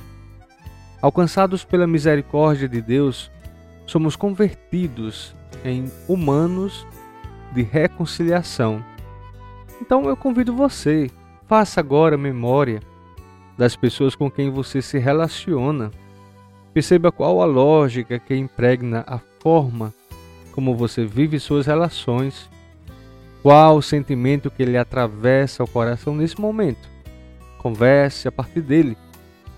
Alcançados 1.02 1.64
pela 1.64 1.84
misericórdia 1.84 2.68
de 2.68 2.80
Deus, 2.80 3.28
somos 3.88 4.14
convertidos 4.14 5.34
em 5.64 5.90
humanos 6.06 6.86
de 7.52 7.62
reconciliação 7.62 8.84
então 9.80 10.04
eu 10.08 10.16
convido 10.16 10.54
você, 10.54 11.10
faça 11.46 11.80
agora 11.80 12.18
memória 12.18 12.80
das 13.56 13.76
pessoas 13.76 14.14
com 14.14 14.30
quem 14.30 14.50
você 14.50 14.80
se 14.80 14.98
relaciona. 14.98 15.90
Perceba 16.72 17.10
qual 17.10 17.42
a 17.42 17.44
lógica 17.44 18.18
que 18.18 18.34
impregna 18.34 19.04
a 19.06 19.18
forma 19.40 19.92
como 20.52 20.76
você 20.76 21.04
vive 21.04 21.38
suas 21.38 21.66
relações. 21.66 22.48
Qual 23.42 23.76
o 23.76 23.82
sentimento 23.82 24.50
que 24.50 24.64
lhe 24.64 24.76
atravessa 24.76 25.64
o 25.64 25.68
coração 25.68 26.14
nesse 26.14 26.40
momento. 26.40 26.88
Converse 27.58 28.28
a 28.28 28.32
partir 28.32 28.60
dele 28.60 28.96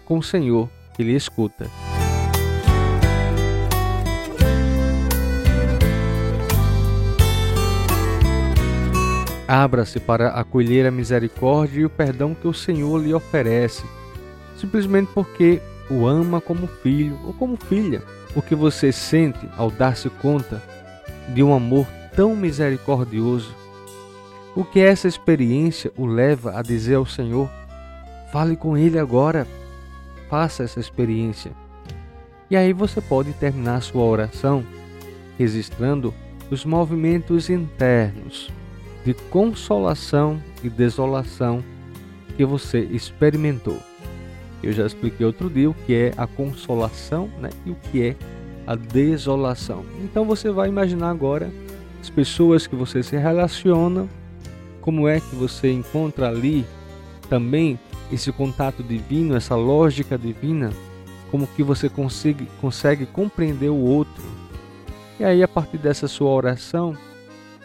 com 0.05 0.19
o 0.19 0.23
Senhor 0.23 0.69
que 0.95 1.03
lhe 1.03 1.15
escuta. 1.15 1.82
Abra-se 9.53 10.01
para 10.01 10.29
acolher 10.29 10.87
a 10.87 10.91
misericórdia 10.91 11.83
e 11.83 11.85
o 11.85 11.91
perdão 11.91 12.35
que 12.35 12.49
o 12.49 12.55
Senhor 12.55 12.97
lhe 12.97 13.13
oferece, 13.13 13.85
simplesmente 14.57 15.11
porque 15.13 15.61
o 15.91 16.07
ama 16.07 16.41
como 16.41 16.67
filho 16.67 17.19
ou 17.23 17.35
como 17.35 17.59
filha. 17.59 18.03
O 18.35 18.41
que 18.41 18.55
você 18.55 18.91
sente 18.91 19.47
ao 19.55 19.71
dar-se 19.71 20.09
conta 20.09 20.63
de 21.35 21.43
um 21.43 21.53
amor 21.53 21.87
tão 22.17 22.35
misericordioso? 22.35 23.55
O 24.57 24.65
que 24.65 24.81
essa 24.81 25.07
experiência 25.07 25.93
o 25.99 26.07
leva 26.07 26.59
a 26.59 26.63
dizer 26.63 26.95
ao 26.95 27.05
Senhor: 27.05 27.51
fale 28.33 28.57
com 28.57 28.75
Ele 28.75 28.99
agora, 28.99 29.47
faça 30.31 30.63
essa 30.63 30.81
experiência. 30.81 31.53
E 32.51 32.57
aí 32.57 32.73
você 32.73 33.03
pode 33.03 33.35
terminar 33.35 33.83
sua 33.83 34.03
oração 34.03 34.65
registrando 35.39 36.15
os 36.51 36.65
movimentos 36.65 37.51
internos 37.51 38.51
de 39.05 39.15
consolação 39.15 40.41
e 40.63 40.69
desolação 40.69 41.63
que 42.37 42.45
você 42.45 42.81
experimentou. 42.81 43.79
Eu 44.63 44.73
já 44.73 44.87
expliquei 44.87 45.27
outro 45.27 45.51
dia 45.51 45.69
o 45.69 45.75
que 45.75 45.95
é 45.95 46.15
a 46.17 46.27
consolação 46.27 47.29
né, 47.41 47.51
e 47.67 47.71
o 47.71 47.75
que 47.75 48.03
é 48.03 48.17
a 48.67 48.77
desolação. 48.77 49.85
Então 50.05 50.25
você 50.25 50.51
vai 50.51 50.69
imaginar 50.69 51.11
agora 51.11 51.51
as 52.01 52.09
pessoas 52.09 52.67
que 52.67 52.77
você 52.77 53.03
se 53.03 53.17
relaciona, 53.17 54.09
como 54.81 55.09
é 55.09 55.21
que 55.21 55.35
você 55.35 55.71
encontra 55.71 56.29
ali 56.29 56.65
também 57.29 57.79
esse 58.13 58.31
contato 58.31 58.83
divino, 58.83 59.35
essa 59.35 59.57
lógica 59.57 60.19
divina, 60.19 60.71
como 61.31 61.47
que 61.47 61.63
você 61.63 61.89
consegue, 61.89 62.47
consegue 62.61 63.07
compreender 63.07 63.71
o 63.71 63.77
outro. 63.77 64.23
E 65.19 65.25
aí, 65.25 65.43
a 65.43 65.49
partir 65.49 65.79
dessa 65.79 66.07
sua 66.07 66.31
oração, 66.31 66.97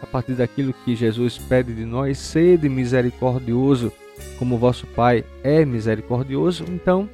a 0.01 0.05
partir 0.05 0.33
daquilo 0.33 0.73
que 0.85 0.95
Jesus 0.95 1.37
pede 1.37 1.73
de 1.73 1.85
nós, 1.85 2.17
sede 2.17 2.69
misericordioso, 2.69 3.91
como 4.37 4.57
vosso 4.57 4.85
Pai 4.87 5.23
é 5.43 5.65
misericordioso. 5.65 6.65
Então, 6.67 7.09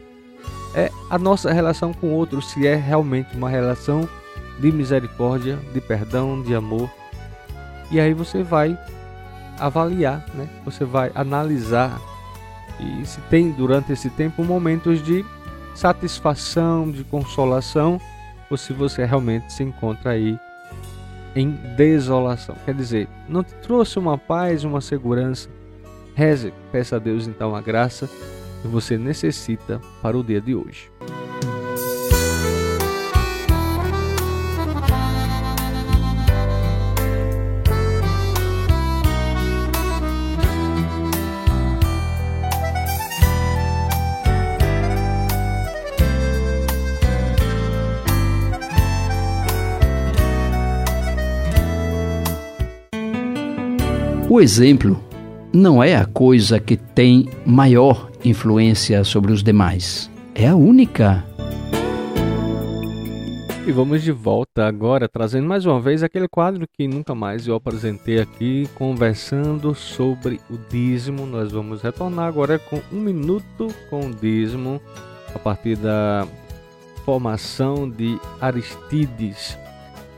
é 0.76 0.90
a 1.10 1.18
nossa 1.18 1.52
relação 1.52 1.94
com 1.94 2.08
o 2.08 2.14
outro, 2.14 2.42
se 2.42 2.66
é 2.68 2.76
realmente 2.76 3.36
uma 3.36 3.50
relação 3.50 4.08
de 4.60 4.72
misericórdia, 4.72 5.58
de 5.74 5.82
perdão, 5.82 6.42
de 6.42 6.54
amor. 6.56 6.90
E 7.92 8.00
aí 8.00 8.14
você 8.14 8.44
vai 8.44 8.78
avaliar, 9.60 10.26
né? 10.34 10.50
Você 10.66 10.84
vai 10.84 11.12
analisar 11.14 12.02
e 12.80 13.06
se 13.06 13.22
tem 13.22 13.52
durante 13.52 13.92
esse 13.94 14.10
tempo 14.10 14.44
momentos 14.44 15.04
de 15.04 15.24
satisfação, 15.76 16.90
de 16.90 17.04
consolação, 17.04 18.00
ou 18.50 18.58
se 18.58 18.74
você 18.74 19.06
realmente 19.06 19.52
se 19.54 19.64
encontra 19.64 20.12
aí 20.12 20.38
em 21.36 21.52
desolação. 21.76 22.56
Quer 22.66 22.76
dizer, 22.76 23.08
não 23.28 23.44
te 23.44 23.54
trouxe 23.56 23.98
uma 23.98 24.18
paz, 24.18 24.64
uma 24.64 24.82
segurança. 24.82 25.50
Reze, 26.16 26.54
peça 26.72 26.98
a 26.98 27.00
Deus 27.00 27.28
então 27.28 27.56
a 27.56 27.62
graça 27.62 28.08
que 28.62 28.68
você 28.68 28.98
necessita 28.98 29.82
para 30.02 30.18
o 30.18 30.24
dia 30.24 30.40
de 30.40 30.56
hoje. 30.56 30.92
O 54.34 54.42
exemplo 54.42 55.00
não 55.54 55.84
é 55.84 55.96
a 55.96 56.08
coisa 56.08 56.60
que 56.60 56.76
tem 56.76 57.30
maior 57.46 58.10
influência 58.26 59.04
sobre 59.04 59.32
os 59.32 59.44
demais, 59.44 60.10
é 60.34 60.48
a 60.48 60.56
única. 60.56 61.24
E 63.68 63.72
vamos 63.72 64.02
de 64.02 64.12
volta 64.12 64.66
agora, 64.66 65.08
trazendo 65.08 65.48
mais 65.48 65.68
uma 65.68 65.80
vez 65.80 66.02
aquele 66.02 66.28
quadro 66.28 66.66
que 66.68 66.88
nunca 66.88 67.14
mais 67.14 67.48
eu 67.48 67.54
apresentei 67.54 68.20
aqui, 68.20 68.68
conversando 68.74 69.76
sobre 69.76 70.42
o 70.50 70.58
dízimo. 70.68 71.28
Nós 71.28 71.52
vamos 71.52 71.84
retornar 71.84 72.26
agora 72.26 72.58
com 72.58 72.82
um 72.92 73.00
minuto 73.00 73.68
com 73.88 74.08
o 74.08 74.16
dízimo, 74.16 74.82
a 75.36 75.38
partir 75.38 75.76
da 75.76 76.28
formação 77.06 77.88
de 77.88 78.18
Aristides 78.42 79.56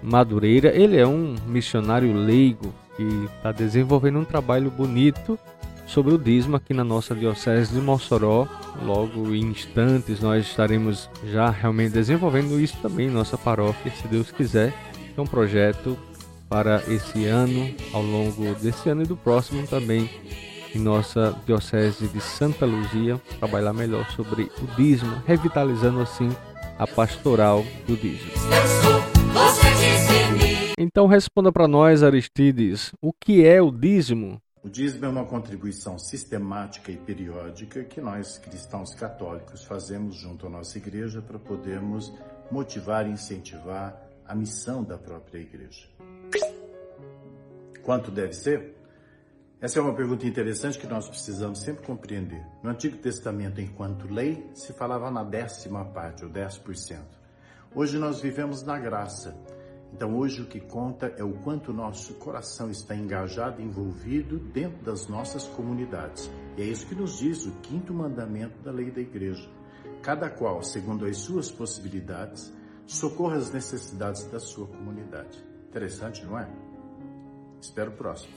Madureira. 0.02 0.74
Ele 0.74 0.96
é 0.96 1.06
um 1.06 1.36
missionário 1.50 2.14
leigo 2.14 2.74
que 2.96 3.30
está 3.38 3.52
desenvolvendo 3.52 4.20
um 4.20 4.26
trabalho 4.26 4.70
bonito 4.70 5.38
sobre 5.86 6.14
o 6.14 6.18
dízimo 6.18 6.56
aqui 6.56 6.74
na 6.74 6.84
nossa 6.84 7.16
Diocese 7.16 7.74
de 7.74 7.82
Mossoró. 7.82 8.48
Logo 8.84 9.34
em 9.34 9.46
instantes 9.46 10.20
nós 10.20 10.46
estaremos 10.46 11.10
já 11.32 11.50
realmente 11.50 11.94
desenvolvendo 11.94 12.60
isso 12.60 12.78
também 12.82 13.08
em 13.08 13.12
nossa 13.12 13.38
paróquia, 13.38 13.92
se 13.92 14.08
Deus 14.08 14.32
quiser. 14.32 14.74
É 15.16 15.22
um 15.22 15.28
projeto 15.28 15.98
para 16.50 16.84
esse 16.88 17.26
ano, 17.26 17.74
ao 17.94 18.02
longo 18.02 18.54
desse 18.56 18.90
ano 18.90 19.04
e 19.04 19.08
do 19.08 19.16
próximo 19.16 19.66
também, 19.68 20.10
em 20.74 20.80
nossa 20.80 21.36
Diocese 21.46 22.08
de 22.08 22.22
Santa 22.22 22.66
Luzia, 22.66 23.20
trabalhar 23.40 23.74
melhor 23.74 24.06
sobre 24.12 24.44
o 24.44 24.76
dízimo, 24.76 25.22
revitalizando 25.26 26.02
assim 26.02 26.30
a 26.78 26.86
pastoral 26.86 27.66
do 27.88 27.96
dízimo. 27.96 28.85
Então 30.96 31.08
responda 31.08 31.52
para 31.52 31.68
nós, 31.68 32.02
Aristides, 32.02 32.94
o 33.02 33.12
que 33.12 33.46
é 33.46 33.62
o 33.62 33.70
dízimo? 33.70 34.42
O 34.64 34.70
dízimo 34.70 35.04
é 35.04 35.10
uma 35.10 35.26
contribuição 35.26 36.00
sistemática 36.00 36.90
e 36.90 36.96
periódica 36.96 37.84
que 37.84 38.00
nós 38.00 38.38
cristãos 38.38 38.96
católicos 38.96 39.66
fazemos 39.66 40.16
junto 40.16 40.48
à 40.48 40.50
nossa 40.50 40.78
igreja 40.78 41.22
para 41.22 41.38
podermos 41.38 42.14
motivar 42.50 43.06
e 43.06 43.12
incentivar 43.12 44.02
a 44.26 44.34
missão 44.34 44.86
da 44.86 44.98
própria 44.98 45.40
igreja. 45.40 45.86
Quanto 47.84 48.10
deve 48.10 48.32
ser? 48.32 48.78
Essa 49.60 49.80
é 49.80 49.82
uma 49.82 49.94
pergunta 49.94 50.26
interessante 50.26 50.80
que 50.80 50.88
nós 50.88 51.10
precisamos 51.10 51.60
sempre 51.60 51.86
compreender. 51.86 52.42
No 52.64 52.70
Antigo 52.70 52.96
Testamento, 53.00 53.60
enquanto 53.60 54.08
lei, 54.08 54.50
se 54.54 54.72
falava 54.72 55.12
na 55.12 55.26
décima 55.26 55.84
parte, 55.84 56.24
ou 56.24 56.32
10%. 56.32 57.02
Hoje 57.76 57.98
nós 57.98 58.22
vivemos 58.22 58.64
na 58.64 58.80
graça 58.80 59.36
então 59.96 60.14
hoje 60.18 60.42
o 60.42 60.46
que 60.46 60.60
conta 60.60 61.14
é 61.18 61.24
o 61.24 61.32
quanto 61.36 61.72
nosso 61.72 62.16
coração 62.16 62.70
está 62.70 62.94
engajado, 62.94 63.62
envolvido 63.62 64.38
dentro 64.38 64.84
das 64.84 65.08
nossas 65.08 65.48
comunidades. 65.48 66.30
E 66.58 66.64
é 66.64 66.66
isso 66.66 66.86
que 66.86 66.94
nos 66.94 67.18
diz 67.18 67.46
o 67.46 67.52
quinto 67.62 67.94
mandamento 67.94 68.60
da 68.62 68.72
lei 68.72 68.92
da 68.92 69.00
igreja. 69.00 69.50
Cada 70.02 70.30
qual, 70.30 70.62
segundo 70.62 71.06
as 71.06 71.16
suas 71.16 71.50
possibilidades, 71.50 72.54
socorra 72.86 73.38
as 73.38 73.54
necessidades 73.54 74.26
da 74.26 74.38
sua 74.38 74.68
comunidade. 74.68 75.42
Interessante, 75.70 76.26
não 76.26 76.38
é? 76.38 76.50
Espero 77.62 77.92
o 77.92 77.94
próximo. 77.94 78.34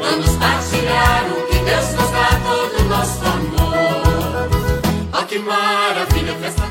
Vamos 0.00 0.36
partilhar 0.38 1.24
o 1.30 1.46
que 1.46 1.58
Deus 1.64 1.92
nos 1.92 2.10
dá 2.10 2.30
todo 2.42 2.84
o 2.84 2.88
nosso 2.88 3.24
amor. 3.24 5.22
Oh, 5.22 5.24
que 5.24 5.38
maravilha, 5.38 6.34
festa 6.34 6.68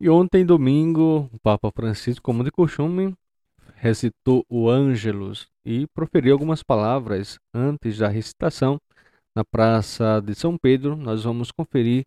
e 0.00 0.08
ontem, 0.08 0.44
domingo, 0.44 1.28
o 1.32 1.38
Papa 1.38 1.70
Francisco, 1.70 2.22
como 2.22 2.44
de 2.44 2.50
costume, 2.50 3.14
recitou 3.76 4.44
o 4.48 4.68
Ângelus 4.68 5.48
e 5.64 5.86
proferiu 5.88 6.32
algumas 6.32 6.62
palavras 6.62 7.38
antes 7.52 7.98
da 7.98 8.08
recitação 8.08 8.80
na 9.34 9.44
Praça 9.44 10.20
de 10.20 10.34
São 10.34 10.56
Pedro. 10.56 10.96
Nós 10.96 11.24
vamos 11.24 11.50
conferir 11.50 12.04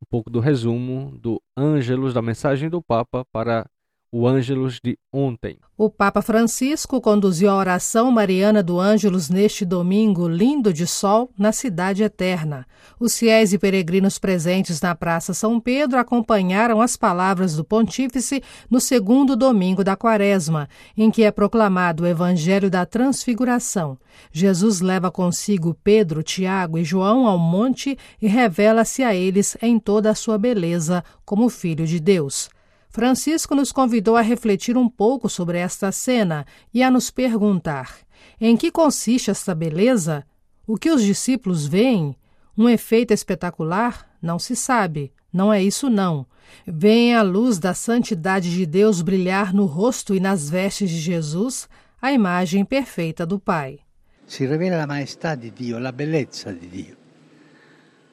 um 0.00 0.06
pouco 0.08 0.30
do 0.30 0.40
resumo 0.40 1.16
do 1.18 1.40
Ângelus, 1.56 2.14
da 2.14 2.22
mensagem 2.22 2.68
do 2.68 2.82
Papa 2.82 3.24
para 3.32 3.66
o 4.10 4.26
Ângelus 4.26 4.80
de 4.82 4.98
ontem. 5.12 5.58
O 5.76 5.88
Papa 5.88 6.22
Francisco 6.22 7.00
conduziu 7.00 7.50
a 7.50 7.56
oração 7.56 8.10
mariana 8.10 8.62
do 8.62 8.80
Ângelus 8.80 9.28
neste 9.28 9.64
domingo 9.64 10.26
lindo 10.26 10.72
de 10.72 10.86
sol 10.86 11.30
na 11.38 11.52
Cidade 11.52 12.02
Eterna. 12.02 12.66
Os 12.98 13.16
fiéis 13.16 13.52
e 13.52 13.58
peregrinos 13.58 14.18
presentes 14.18 14.80
na 14.80 14.94
Praça 14.94 15.32
São 15.34 15.60
Pedro 15.60 15.98
acompanharam 15.98 16.80
as 16.80 16.96
palavras 16.96 17.54
do 17.54 17.64
Pontífice 17.64 18.42
no 18.68 18.80
segundo 18.80 19.36
domingo 19.36 19.84
da 19.84 19.94
Quaresma, 19.94 20.68
em 20.96 21.10
que 21.10 21.22
é 21.22 21.30
proclamado 21.30 22.02
o 22.02 22.06
Evangelho 22.06 22.70
da 22.70 22.84
Transfiguração. 22.84 23.98
Jesus 24.32 24.80
leva 24.80 25.12
consigo 25.12 25.76
Pedro, 25.84 26.22
Tiago 26.22 26.78
e 26.78 26.84
João 26.84 27.26
ao 27.26 27.38
monte 27.38 27.96
e 28.20 28.26
revela-se 28.26 29.04
a 29.04 29.14
eles 29.14 29.56
em 29.62 29.78
toda 29.78 30.10
a 30.10 30.14
sua 30.14 30.38
beleza 30.38 31.04
como 31.24 31.48
Filho 31.48 31.86
de 31.86 32.00
Deus. 32.00 32.50
Francisco 32.98 33.54
nos 33.54 33.70
convidou 33.70 34.16
a 34.16 34.20
refletir 34.20 34.76
um 34.76 34.88
pouco 34.88 35.28
sobre 35.28 35.56
esta 35.56 35.92
cena 35.92 36.44
e 36.74 36.82
a 36.82 36.90
nos 36.90 37.12
perguntar: 37.12 37.98
em 38.40 38.56
que 38.56 38.72
consiste 38.72 39.30
esta 39.30 39.54
beleza? 39.54 40.26
O 40.66 40.76
que 40.76 40.90
os 40.90 41.04
discípulos 41.04 41.64
veem? 41.64 42.16
Um 42.56 42.68
efeito 42.68 43.14
espetacular? 43.14 44.10
Não 44.20 44.36
se 44.36 44.56
sabe. 44.56 45.12
Não 45.32 45.52
é 45.52 45.62
isso, 45.62 45.88
não. 45.88 46.26
Vem 46.66 47.14
a 47.14 47.22
luz 47.22 47.60
da 47.60 47.72
santidade 47.72 48.50
de 48.50 48.66
Deus 48.66 49.00
brilhar 49.00 49.54
no 49.54 49.64
rosto 49.64 50.12
e 50.12 50.18
nas 50.18 50.50
vestes 50.50 50.90
de 50.90 50.98
Jesus, 50.98 51.68
a 52.02 52.10
imagem 52.10 52.64
perfeita 52.64 53.24
do 53.24 53.38
Pai. 53.38 53.78
Se 54.26 54.44
revela 54.44 54.82
a 54.82 54.88
majestade 54.88 55.42
de 55.42 55.66
Dio, 55.66 55.86
a 55.86 55.92
beleza 55.92 56.52
de 56.52 56.66
Dio. 56.66 56.96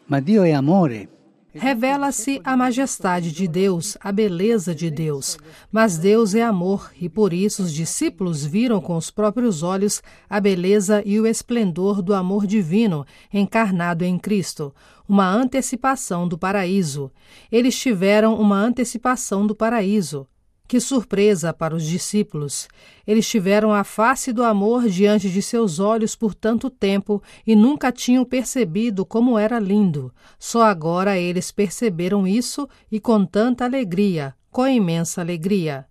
Ma 0.08 0.19
Dio 0.19 0.43
é 0.43 0.54
amore. 0.54 1.10
Revela-se 1.57 2.41
a 2.43 2.57
majestade 2.57 3.31
de 3.31 3.47
Deus, 3.47 3.97
a 4.01 4.11
beleza 4.11 4.75
de 4.75 4.91
Deus. 4.91 5.37
Mas 5.71 5.97
Deus 5.97 6.35
é 6.35 6.43
amor, 6.43 6.91
e 6.99 7.07
por 7.07 7.31
isso 7.31 7.63
os 7.63 7.73
discípulos 7.73 8.45
viram 8.45 8.81
com 8.81 8.97
os 8.97 9.09
próprios 9.09 9.63
olhos 9.63 10.03
a 10.29 10.41
beleza 10.41 11.01
e 11.05 11.17
o 11.17 11.25
esplendor 11.25 12.01
do 12.01 12.13
amor 12.13 12.45
divino 12.45 13.05
encarnado 13.33 14.03
em 14.03 14.19
Cristo, 14.19 14.75
uma 15.07 15.29
antecipação 15.29 16.27
do 16.27 16.37
paraíso. 16.37 17.09
Eles 17.49 17.79
tiveram 17.79 18.35
uma 18.35 18.57
antecipação 18.57 19.47
do 19.47 19.55
paraíso. 19.55 20.27
Que 20.67 20.80
surpresa 20.80 21.54
para 21.54 21.75
os 21.75 21.84
discípulos! 21.86 22.67
Eles 23.06 23.28
tiveram 23.28 23.71
a 23.71 23.84
face 23.84 24.34
do 24.34 24.43
amor 24.43 24.89
diante 24.89 25.30
de 25.30 25.41
seus 25.41 25.80
olhos 25.80 26.15
por 26.15 26.34
tanto 26.34 26.69
tempo 26.71 27.21
e 27.45 27.56
nunca 27.56 27.91
tinham 27.91 28.25
percebido 28.25 29.06
como 29.06 29.38
era 29.38 29.60
lindo. 29.60 30.12
Só 30.39 30.63
agora 30.63 31.17
eles 31.19 31.51
perceberam 31.51 32.25
isso 32.28 32.67
e 32.91 32.99
com 32.99 33.23
tanta 33.25 33.63
alegria, 33.63 34.34
com 34.51 34.67
imensa 34.67 35.21
alegria. 35.21 35.86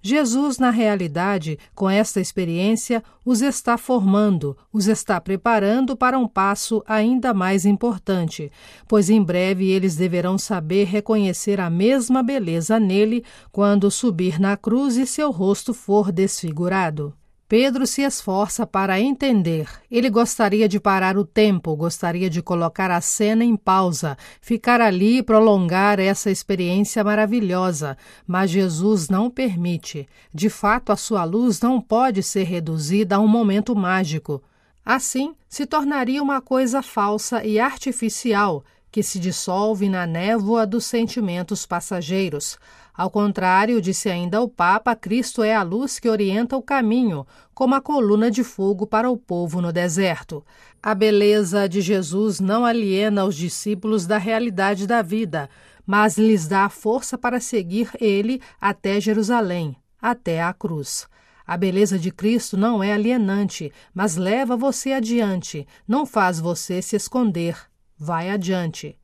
Jesus, 0.00 0.58
na 0.58 0.70
realidade, 0.70 1.58
com 1.74 1.90
esta 1.90 2.20
experiência, 2.20 3.02
os 3.24 3.42
está 3.42 3.76
formando, 3.76 4.56
os 4.72 4.86
está 4.86 5.20
preparando 5.20 5.96
para 5.96 6.18
um 6.18 6.28
passo 6.28 6.82
ainda 6.86 7.34
mais 7.34 7.66
importante, 7.66 8.50
pois 8.86 9.10
em 9.10 9.22
breve 9.22 9.68
eles 9.68 9.96
deverão 9.96 10.38
saber 10.38 10.84
reconhecer 10.84 11.60
a 11.60 11.68
mesma 11.68 12.22
beleza 12.22 12.78
nele 12.78 13.24
quando 13.50 13.90
subir 13.90 14.38
na 14.38 14.56
cruz 14.56 14.96
e 14.96 15.04
seu 15.04 15.30
rosto 15.30 15.74
for 15.74 16.12
desfigurado. 16.12 17.12
Pedro 17.48 17.86
se 17.86 18.02
esforça 18.02 18.66
para 18.66 19.00
entender. 19.00 19.66
Ele 19.90 20.10
gostaria 20.10 20.68
de 20.68 20.78
parar 20.78 21.16
o 21.16 21.24
tempo, 21.24 21.74
gostaria 21.74 22.28
de 22.28 22.42
colocar 22.42 22.90
a 22.90 23.00
cena 23.00 23.42
em 23.42 23.56
pausa, 23.56 24.18
ficar 24.38 24.82
ali 24.82 25.16
e 25.16 25.22
prolongar 25.22 25.98
essa 25.98 26.30
experiência 26.30 27.02
maravilhosa, 27.02 27.96
mas 28.26 28.50
Jesus 28.50 29.08
não 29.08 29.30
permite. 29.30 30.06
De 30.32 30.50
fato, 30.50 30.92
a 30.92 30.96
sua 30.96 31.24
luz 31.24 31.58
não 31.62 31.80
pode 31.80 32.22
ser 32.22 32.44
reduzida 32.44 33.16
a 33.16 33.18
um 33.18 33.26
momento 33.26 33.74
mágico. 33.74 34.42
Assim, 34.84 35.34
se 35.48 35.64
tornaria 35.64 36.22
uma 36.22 36.42
coisa 36.42 36.82
falsa 36.82 37.42
e 37.42 37.58
artificial 37.58 38.62
que 38.90 39.02
se 39.02 39.18
dissolve 39.18 39.88
na 39.88 40.06
névoa 40.06 40.66
dos 40.66 40.84
sentimentos 40.84 41.64
passageiros. 41.64 42.58
Ao 42.98 43.08
contrário, 43.08 43.80
disse 43.80 44.10
ainda 44.10 44.40
o 44.42 44.48
Papa, 44.48 44.96
Cristo 44.96 45.44
é 45.44 45.54
a 45.54 45.62
luz 45.62 46.00
que 46.00 46.08
orienta 46.08 46.56
o 46.56 46.62
caminho, 46.62 47.24
como 47.54 47.76
a 47.76 47.80
coluna 47.80 48.28
de 48.28 48.42
fogo 48.42 48.88
para 48.88 49.08
o 49.08 49.16
povo 49.16 49.62
no 49.62 49.72
deserto. 49.72 50.44
A 50.82 50.96
beleza 50.96 51.68
de 51.68 51.80
Jesus 51.80 52.40
não 52.40 52.66
aliena 52.66 53.24
os 53.24 53.36
discípulos 53.36 54.04
da 54.04 54.18
realidade 54.18 54.84
da 54.84 55.00
vida, 55.00 55.48
mas 55.86 56.18
lhes 56.18 56.48
dá 56.48 56.68
força 56.68 57.16
para 57.16 57.38
seguir 57.38 57.88
ele 58.00 58.42
até 58.60 59.00
Jerusalém, 59.00 59.76
até 60.02 60.42
a 60.42 60.52
cruz. 60.52 61.06
A 61.46 61.56
beleza 61.56 62.00
de 62.00 62.10
Cristo 62.10 62.56
não 62.56 62.82
é 62.82 62.92
alienante, 62.92 63.72
mas 63.94 64.16
leva 64.16 64.56
você 64.56 64.90
adiante, 64.90 65.68
não 65.86 66.04
faz 66.04 66.40
você 66.40 66.82
se 66.82 66.96
esconder. 66.96 67.56
Vai 67.96 68.28
adiante. 68.28 68.98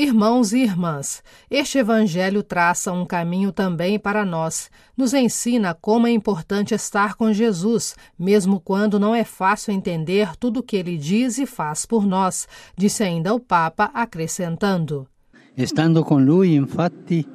Irmãos 0.00 0.52
e 0.52 0.60
irmãs, 0.60 1.24
este 1.50 1.78
Evangelho 1.78 2.40
traça 2.44 2.92
um 2.92 3.04
caminho 3.04 3.50
também 3.50 3.98
para 3.98 4.24
nós. 4.24 4.70
Nos 4.96 5.12
ensina 5.12 5.74
como 5.74 6.06
é 6.06 6.12
importante 6.12 6.72
estar 6.72 7.16
com 7.16 7.32
Jesus, 7.32 7.96
mesmo 8.16 8.60
quando 8.60 9.00
não 9.00 9.12
é 9.12 9.24
fácil 9.24 9.72
entender 9.72 10.36
tudo 10.36 10.60
o 10.60 10.62
que 10.62 10.76
ele 10.76 10.96
diz 10.96 11.36
e 11.36 11.46
faz 11.46 11.84
por 11.84 12.06
nós, 12.06 12.46
disse 12.76 13.02
ainda 13.02 13.34
o 13.34 13.40
Papa, 13.40 13.90
acrescentando. 13.92 15.08
Estando 15.56 16.04
con 16.04 16.24
lui, 16.24 16.54
infatti, 16.54 17.26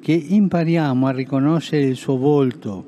che 0.00 0.14
impariamo 0.14 1.06
a 1.06 1.12
riconoscere 1.12 1.84
il 1.84 1.96
suo 1.96 2.16
volto, 2.16 2.86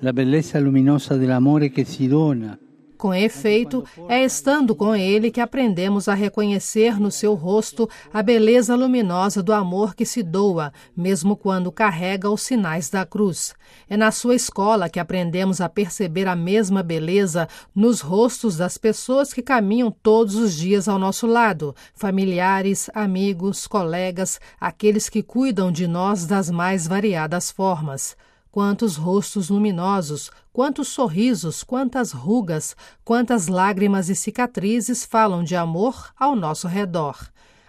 la 0.00 0.12
bellezza 0.12 0.58
luminosa 0.58 1.16
dell'amore 1.16 1.70
che 1.70 1.84
si 1.84 2.08
dona 2.08 2.58
com 2.98 3.14
efeito, 3.14 3.84
é 4.08 4.22
estando 4.22 4.74
com 4.74 4.94
ele 4.94 5.30
que 5.30 5.40
aprendemos 5.40 6.08
a 6.08 6.14
reconhecer 6.14 7.00
no 7.00 7.10
seu 7.10 7.34
rosto 7.34 7.88
a 8.12 8.22
beleza 8.22 8.74
luminosa 8.74 9.42
do 9.42 9.52
amor 9.52 9.94
que 9.94 10.04
se 10.04 10.22
doa, 10.22 10.72
mesmo 10.94 11.36
quando 11.36 11.72
carrega 11.72 12.28
os 12.28 12.42
sinais 12.42 12.90
da 12.90 13.06
cruz. 13.06 13.54
É 13.88 13.96
na 13.96 14.10
sua 14.10 14.34
escola 14.34 14.88
que 14.88 14.98
aprendemos 14.98 15.60
a 15.60 15.68
perceber 15.68 16.26
a 16.26 16.34
mesma 16.34 16.82
beleza 16.82 17.48
nos 17.74 18.00
rostos 18.00 18.56
das 18.56 18.76
pessoas 18.76 19.32
que 19.32 19.42
caminham 19.42 19.90
todos 19.90 20.34
os 20.34 20.54
dias 20.54 20.88
ao 20.88 20.98
nosso 20.98 21.26
lado, 21.26 21.74
familiares, 21.94 22.90
amigos, 22.92 23.66
colegas, 23.66 24.40
aqueles 24.60 25.08
que 25.08 25.22
cuidam 25.22 25.70
de 25.70 25.86
nós 25.86 26.26
das 26.26 26.50
mais 26.50 26.86
variadas 26.86 27.50
formas. 27.50 28.16
Quantos 28.50 28.96
rostos 28.96 29.50
luminosos, 29.50 30.30
quantos 30.52 30.88
sorrisos, 30.88 31.62
quantas 31.62 32.12
rugas, 32.12 32.74
quantas 33.04 33.46
lágrimas 33.46 34.08
e 34.08 34.14
cicatrizes 34.16 35.04
falam 35.04 35.44
de 35.44 35.54
amor 35.54 36.12
ao 36.18 36.34
nosso 36.34 36.66
redor. 36.66 37.18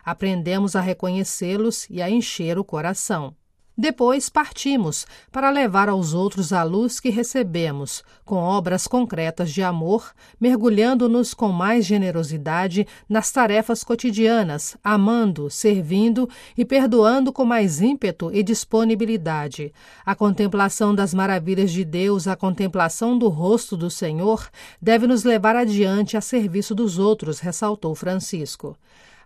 Aprendemos 0.03 0.75
a 0.75 0.81
reconhecê-los 0.81 1.85
e 1.89 2.01
a 2.01 2.09
encher 2.09 2.57
o 2.57 2.63
coração. 2.63 3.35
Depois 3.81 4.27
partimos 4.27 5.07
para 5.31 5.49
levar 5.49 5.87
aos 5.87 6.13
outros 6.13 6.51
a 6.51 6.63
luz 6.63 6.99
que 6.99 7.09
recebemos, 7.09 8.03
com 8.25 8.35
obras 8.35 8.85
concretas 8.85 9.53
de 9.53 9.63
amor, 9.63 10.11
mergulhando-nos 10.37 11.33
com 11.33 11.47
mais 11.47 11.85
generosidade 11.85 12.85
nas 13.07 13.31
tarefas 13.31 13.81
cotidianas, 13.81 14.75
amando, 14.83 15.49
servindo 15.49 16.29
e 16.57 16.65
perdoando 16.65 17.31
com 17.31 17.45
mais 17.45 17.79
ímpeto 17.79 18.29
e 18.33 18.43
disponibilidade. 18.43 19.73
A 20.05 20.13
contemplação 20.13 20.93
das 20.93 21.13
maravilhas 21.13 21.71
de 21.71 21.85
Deus, 21.85 22.27
a 22.27 22.35
contemplação 22.35 23.17
do 23.17 23.29
rosto 23.29 23.77
do 23.77 23.89
Senhor, 23.89 24.49
deve 24.81 25.07
nos 25.07 25.23
levar 25.23 25.55
adiante 25.55 26.17
a 26.17 26.21
serviço 26.21 26.75
dos 26.75 26.99
outros, 26.99 27.39
ressaltou 27.39 27.95
Francisco. 27.95 28.75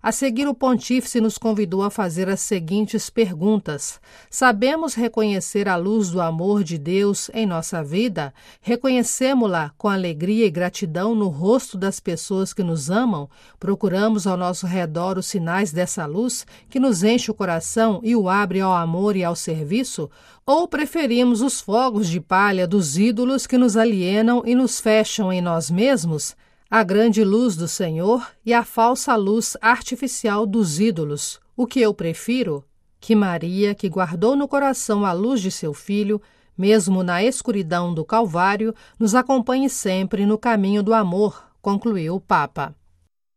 A 0.06 0.12
seguir, 0.12 0.50
o 0.50 0.54
pontífice 0.54 1.22
nos 1.22 1.38
convidou 1.38 1.82
a 1.82 1.90
fazer 1.90 2.28
as 2.28 2.42
seguintes 2.42 3.10
perguntas: 3.10 4.02
Sabemos 4.30 4.96
reconhecer 4.96 5.70
a 5.70 5.78
luz 5.78 6.10
do 6.10 6.20
amor 6.20 6.62
de 6.62 6.78
Deus 6.78 7.32
em 7.34 7.46
nossa 7.46 7.82
vida? 7.82 8.34
Reconhecemos-la 8.62 9.72
com 9.78 9.88
alegria 9.88 10.46
e 10.46 10.52
gratidão 10.52 11.16
no 11.16 11.30
rosto 11.30 11.78
das 11.78 12.02
pessoas 12.02 12.54
que 12.54 12.62
nos 12.62 12.92
amam? 12.92 13.30
Procuramos 13.58 14.28
ao 14.28 14.36
nosso 14.36 14.68
redor 14.68 15.18
os 15.18 15.28
sinais 15.28 15.72
dessa 15.72 16.06
luz 16.06 16.46
que 16.70 16.82
nos 16.82 17.02
enche 17.02 17.32
o 17.32 17.34
coração 17.34 18.02
e 18.04 18.14
o 18.14 18.28
abre 18.28 18.60
ao 18.60 18.74
amor 18.74 19.16
e 19.16 19.24
ao 19.24 19.38
serviço? 19.38 20.10
Ou 20.46 20.68
preferimos 20.68 21.42
os 21.42 21.62
fogos 21.62 22.10
de 22.10 22.20
palha 22.20 22.68
dos 22.68 22.98
ídolos 22.98 23.48
que 23.48 23.58
nos 23.58 23.78
alienam 23.78 24.44
e 24.46 24.54
nos 24.54 24.82
fecham 24.82 25.32
em 25.32 25.40
nós 25.40 25.72
mesmos? 25.72 26.36
A 26.74 26.82
grande 26.82 27.24
luz 27.24 27.56
do 27.56 27.68
Senhor 27.68 28.28
e 28.44 28.52
a 28.52 28.64
falsa 28.64 29.16
luz 29.16 29.56
artificial 29.62 30.44
dos 30.44 30.80
ídolos. 30.80 31.40
O 31.56 31.68
que 31.68 31.80
eu 31.80 31.94
prefiro? 31.94 32.66
Que 33.00 33.14
Maria, 33.14 33.76
que 33.76 33.88
guardou 33.88 34.36
no 34.36 34.48
coração 34.48 35.06
a 35.06 35.14
luz 35.14 35.40
de 35.40 35.52
seu 35.52 35.72
filho, 35.72 36.20
mesmo 36.58 37.04
na 37.04 37.24
escuridão 37.24 37.94
do 37.94 38.04
Calvário, 38.04 38.74
nos 39.00 39.14
acompanhe 39.14 39.70
sempre 39.70 40.26
no 40.26 40.36
caminho 40.36 40.82
do 40.82 40.96
amor, 40.96 41.48
concluiu 41.62 42.16
o 42.16 42.20
Papa. 42.20 42.74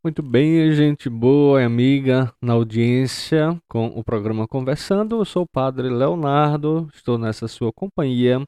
Muito 0.03 0.23
bem, 0.23 0.73
gente 0.73 1.11
boa 1.11 1.61
e 1.61 1.65
amiga 1.67 2.33
na 2.41 2.55
audiência 2.55 3.55
com 3.69 3.89
o 3.89 4.03
programa 4.03 4.49
Conversando. 4.49 5.17
Eu 5.17 5.27
sou 5.27 5.43
o 5.43 5.49
Padre 5.53 5.91
Leonardo, 5.91 6.89
estou 6.95 7.19
nessa 7.19 7.47
sua 7.47 7.71
companhia 7.71 8.43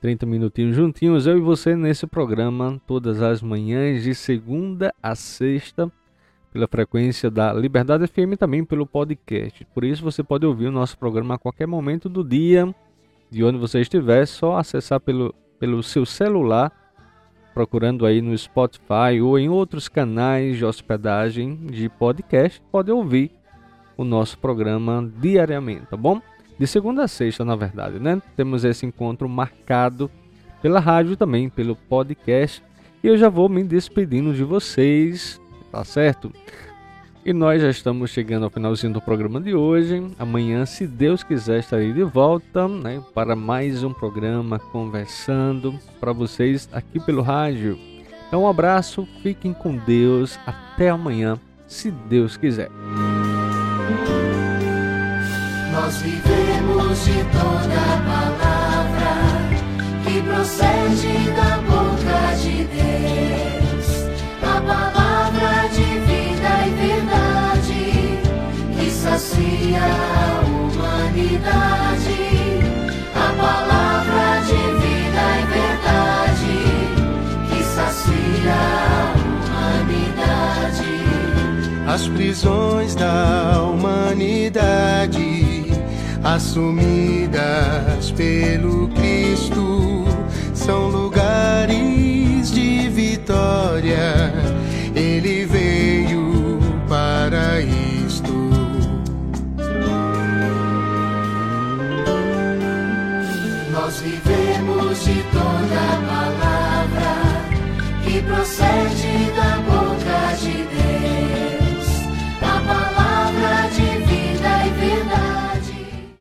30 0.00 0.24
minutinhos 0.24 0.74
juntinhos, 0.74 1.26
eu 1.26 1.36
e 1.36 1.40
você 1.40 1.76
nesse 1.76 2.06
programa, 2.06 2.80
todas 2.86 3.20
as 3.20 3.42
manhãs, 3.42 4.02
de 4.02 4.14
segunda 4.14 4.94
a 5.02 5.14
sexta, 5.14 5.92
pela 6.50 6.66
frequência 6.66 7.30
da 7.30 7.52
Liberdade 7.52 8.06
FM 8.06 8.36
também 8.38 8.64
pelo 8.64 8.86
podcast. 8.86 9.64
Por 9.74 9.84
isso 9.84 10.02
você 10.02 10.22
pode 10.22 10.46
ouvir 10.46 10.68
o 10.68 10.72
nosso 10.72 10.98
programa 10.98 11.34
a 11.34 11.38
qualquer 11.38 11.66
momento 11.66 12.08
do 12.08 12.24
dia, 12.24 12.74
de 13.30 13.44
onde 13.44 13.58
você 13.58 13.80
estiver, 13.80 14.26
só 14.26 14.56
acessar 14.56 15.00
pelo, 15.00 15.34
pelo 15.58 15.82
seu 15.82 16.06
celular, 16.06 16.72
procurando 17.52 18.06
aí 18.06 18.22
no 18.22 18.36
Spotify 18.36 19.20
ou 19.22 19.38
em 19.38 19.50
outros 19.50 19.86
canais 19.86 20.56
de 20.56 20.64
hospedagem 20.64 21.66
de 21.66 21.88
podcast, 21.90 22.60
pode 22.72 22.90
ouvir 22.90 23.30
o 23.98 24.04
nosso 24.04 24.38
programa 24.38 25.12
diariamente, 25.20 25.86
tá 25.86 25.96
bom? 25.96 26.22
De 26.60 26.66
segunda 26.66 27.04
a 27.04 27.08
sexta, 27.08 27.42
na 27.42 27.56
verdade, 27.56 27.98
né? 27.98 28.20
Temos 28.36 28.64
esse 28.66 28.84
encontro 28.84 29.26
marcado 29.26 30.10
pela 30.60 30.78
rádio 30.78 31.16
também, 31.16 31.48
pelo 31.48 31.74
podcast. 31.74 32.62
E 33.02 33.06
eu 33.06 33.16
já 33.16 33.30
vou 33.30 33.48
me 33.48 33.64
despedindo 33.64 34.34
de 34.34 34.44
vocês, 34.44 35.40
tá 35.72 35.82
certo? 35.84 36.30
E 37.24 37.32
nós 37.32 37.62
já 37.62 37.70
estamos 37.70 38.10
chegando 38.10 38.44
ao 38.44 38.50
finalzinho 38.50 38.92
do 38.92 39.00
programa 39.00 39.40
de 39.40 39.54
hoje. 39.54 40.06
Amanhã, 40.18 40.66
se 40.66 40.86
Deus 40.86 41.22
quiser, 41.22 41.60
estarei 41.60 41.94
de 41.94 42.02
volta 42.02 42.68
né, 42.68 43.02
para 43.14 43.34
mais 43.34 43.82
um 43.82 43.94
programa 43.94 44.58
conversando 44.58 45.78
para 45.98 46.12
vocês 46.12 46.68
aqui 46.72 47.00
pelo 47.00 47.22
rádio. 47.22 47.78
Então, 48.28 48.42
um 48.42 48.46
abraço, 48.46 49.08
fiquem 49.22 49.54
com 49.54 49.76
Deus. 49.76 50.38
Até 50.46 50.90
amanhã, 50.90 51.38
se 51.66 51.90
Deus 51.90 52.36
quiser. 52.36 52.68
Nós 55.72 55.98
vivemos 55.98 57.04
de 57.04 57.24
toda 57.30 57.80
palavra 58.04 59.14
que 60.04 60.20
procede 60.22 61.30
da 61.36 61.58
boca 61.58 62.34
de 62.42 62.64
Deus, 62.64 63.86
a 64.42 64.60
palavra 64.60 65.68
de 65.68 65.88
vida 66.08 66.50
e 66.66 66.70
verdade 66.74 67.84
que 68.76 68.90
sacia 68.90 69.80
a 69.80 70.42
humanidade, 70.44 72.18
a 73.14 73.28
palavra 73.40 74.26
de 74.46 74.62
vida 74.82 75.24
e 75.38 75.42
verdade 75.54 76.58
que 77.48 77.60
sacia 77.62 78.58
a 78.58 79.14
humanidade. 79.86 80.94
As 81.86 82.02
prisões 82.08 82.94
da 82.96 83.62
humanidade 83.62 85.49
assumidas 86.22 88.10
pelo 88.12 88.88
Cristo, 88.88 90.04
são 90.54 90.88
lugares 90.88 92.50
de 92.52 92.88
vitória. 92.88 94.32
Ele 94.94 95.46
veio 95.46 96.58
para 96.88 97.60
isto. 97.60 98.32
Nós 103.72 104.00
vivemos 104.00 105.04
de 105.04 105.22
toda 105.32 105.80
palavra 106.06 106.70
procede 108.30 108.99